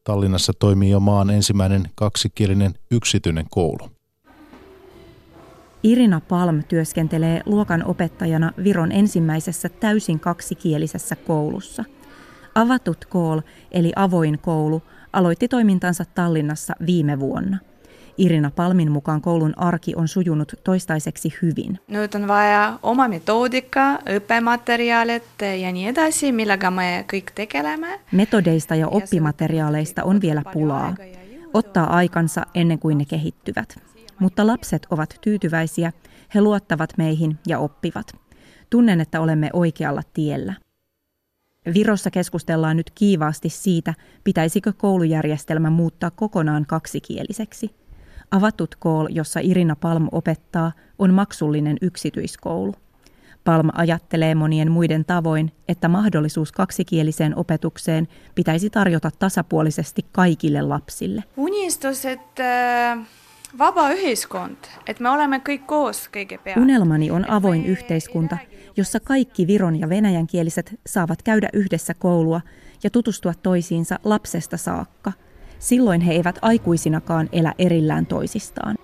Tallinnassa 0.05 0.53
toimii 0.59 0.91
jo 0.91 1.01
maan 1.01 1.31
ensimmäinen 1.31 1.91
kaksikielinen 1.95 2.75
yksityinen 2.91 3.47
koulu. 3.51 3.98
Irina 5.83 6.21
Palm 6.21 6.63
työskentelee 6.69 7.43
luokan 7.47 7.85
opettajana 7.85 8.53
Viron 8.65 8.93
ensimmäisessä 8.93 9.69
täysin 9.69 10.21
kaksikielisessä 10.21 11.17
koulussa. 11.17 11.85
Avatut 12.55 13.05
kool 13.05 13.41
eli 13.73 13.93
avoin 13.97 14.39
koulu 14.39 14.83
aloitti 15.13 15.49
toimintansa 15.49 16.05
Tallinnassa 16.15 16.75
viime 16.87 17.21
vuonna. 17.21 17.59
Irina 18.19 18.51
Palmin 18.51 18.93
mukaan 18.93 19.21
koulun 19.21 19.59
arki 19.59 19.95
on 19.97 20.09
sujunut 20.09 20.55
toistaiseksi 20.65 21.35
hyvin. 21.43 21.79
Nyt 21.89 22.15
on 22.15 22.29
vaja 22.29 22.79
oma 22.83 23.09
metodikka, 23.09 23.95
õppemateriaalit 23.95 25.61
ja 25.61 25.73
niin 25.73 25.89
edasi, 25.89 26.33
millega 26.33 26.71
me 26.71 27.05
kõik 27.13 27.33
tegelemme. 27.35 28.01
Metodeista 28.13 28.75
ja 28.75 28.89
oppimateriaaleista 28.89 30.05
on 30.05 30.21
vielä 30.21 30.43
pulaa. 30.53 30.95
Ottaa 31.55 31.97
aikansa 31.97 32.47
ennen 32.55 32.79
kuin 32.79 32.99
ne 32.99 33.05
kehittyvät. 33.05 33.88
Mutta 34.21 34.47
lapset 34.47 34.87
ovat 34.91 35.15
tyytyväisiä, 35.21 35.93
he 36.35 36.41
luottavat 36.41 36.91
meihin 36.99 37.39
ja 37.47 37.59
oppivat. 37.59 38.13
Tunnen, 38.71 39.01
että 39.01 39.21
olemme 39.21 39.51
oikealla 39.53 40.03
tiellä. 40.13 40.55
Virossa 41.75 42.11
keskustellaan 42.11 42.77
nyt 42.77 42.91
kiivaasti 42.91 43.49
siitä, 43.49 43.95
pitäisikö 44.25 44.73
koulujärjestelmä 44.73 45.71
muuttaa 45.71 46.11
kokonaan 46.11 46.67
kaksikieliseksi. 46.67 47.71
Avatut 48.31 48.75
kool, 48.75 49.07
jossa 49.11 49.41
Irina 49.41 49.77
Palm 49.77 50.09
opettaa, 50.13 50.73
on 50.99 51.15
maksullinen 51.15 51.77
yksityiskoulu. 51.83 52.75
Palm 53.45 53.69
ajattelee 53.75 54.35
monien 54.35 54.71
muiden 54.71 55.05
tavoin, 55.05 55.53
että 55.69 55.89
mahdollisuus 55.89 56.53
kaksikieliseen 56.53 57.37
opetukseen 57.37 58.09
pitäisi 58.35 58.71
tarjota 58.71 59.11
tasapuolisesti 59.19 60.07
kaikille 60.13 60.63
lapsille. 60.63 61.25
Unistus, 61.37 62.05
että 62.05 62.97
vapaa 63.59 63.91
ühiskond, 63.91 64.57
että 64.87 65.03
me 65.03 65.11
olemme 65.11 65.41
kõik 65.49 65.67
koos 65.67 66.09
kõigepealt. 66.09 66.63
Unelmani 66.63 67.11
on 67.11 67.31
avoin 67.31 67.67
yhteiskunta, 67.67 68.39
jossa 68.77 69.01
kaikki 69.01 69.47
viron 69.47 69.81
ja 69.81 69.89
venäjänkieliset 69.89 70.81
saavat 70.87 71.23
käydä 71.23 71.49
yhdessä 71.53 71.95
koulua 71.95 72.41
ja 72.85 72.91
tutustua 72.91 73.35
toisiinsa 73.35 73.99
lapsesta 74.05 74.57
saakka– 74.57 75.13
Silloin 75.59 76.01
he 76.01 76.13
eivät 76.13 76.39
aikuisinakaan 76.43 77.29
elä 77.33 77.55
erillään 77.59 78.07
toisistaan. 78.07 78.77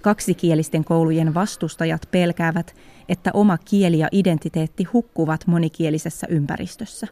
Kaksikielisten 0.00 0.84
koulujen 0.84 1.34
vastustajat 1.34 2.08
pelkäävät, 2.10 2.74
että 3.08 3.30
oma 3.34 3.58
kieli 3.58 3.98
ja 3.98 4.08
identiteetti 4.12 4.84
hukkuvat 4.84 5.46
monikielisessä 5.46 6.26
ympäristössä. 6.30 7.06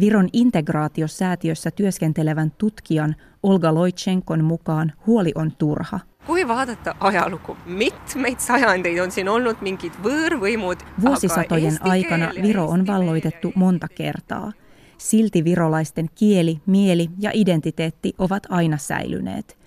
Viron 0.00 0.28
integraatiosäätiössä 0.32 1.70
työskentelevän 1.70 2.50
tutkijan 2.50 3.16
Olga 3.42 3.74
Loitsenkon 3.74 4.44
mukaan 4.44 4.92
huoli 5.06 5.32
on 5.34 5.52
turha. 5.58 6.00
Kui 6.26 6.48
vaadata 6.48 6.94
ajaluku, 7.00 7.56
mitmeid 7.66 8.38
sajandeid 8.38 8.98
on 8.98 9.10
siin 9.10 9.28
ollut 9.28 9.60
mingid 9.60 9.92
võõrvõimud. 10.02 10.80
Vuosisatojen 11.00 11.76
aikana 11.80 12.30
Viro 12.42 12.66
on 12.66 12.86
valloitettu 12.86 13.52
monta 13.54 13.88
kertaa– 13.88 14.52
Silti 14.98 15.44
virolaisten 15.44 16.10
kieli, 16.14 16.60
mieli 16.66 17.10
ja 17.18 17.30
identiteetti 17.34 18.14
ovat 18.18 18.46
aina 18.48 18.76
säilyneet. 18.76 19.58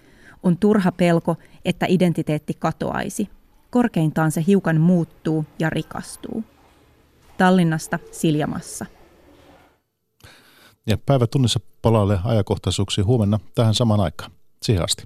On 0.44 0.58
turha 0.58 0.92
pelko, 0.92 1.36
että 1.66 1.86
identiteetti 1.90 2.54
katoaisi. 2.60 3.30
Korkeintaan 3.70 4.32
se 4.32 4.44
hiukan 4.48 4.82
muuttuu 4.82 5.46
ja 5.60 5.70
rikastuu. 5.70 6.44
Tallinnasta 7.38 8.00
Siljamassa. 8.12 8.86
Ja 10.88 10.98
päivä 11.06 11.28
tunnissa 11.28 11.60
palaalle 11.82 12.20
ajankohtaisuuksiin 12.24 13.08
huomenna 13.08 13.40
tähän 13.56 13.76
samaan 13.76 14.00
aikaan. 14.00 14.32
Siihen 14.62 14.84
asti. 14.84 15.04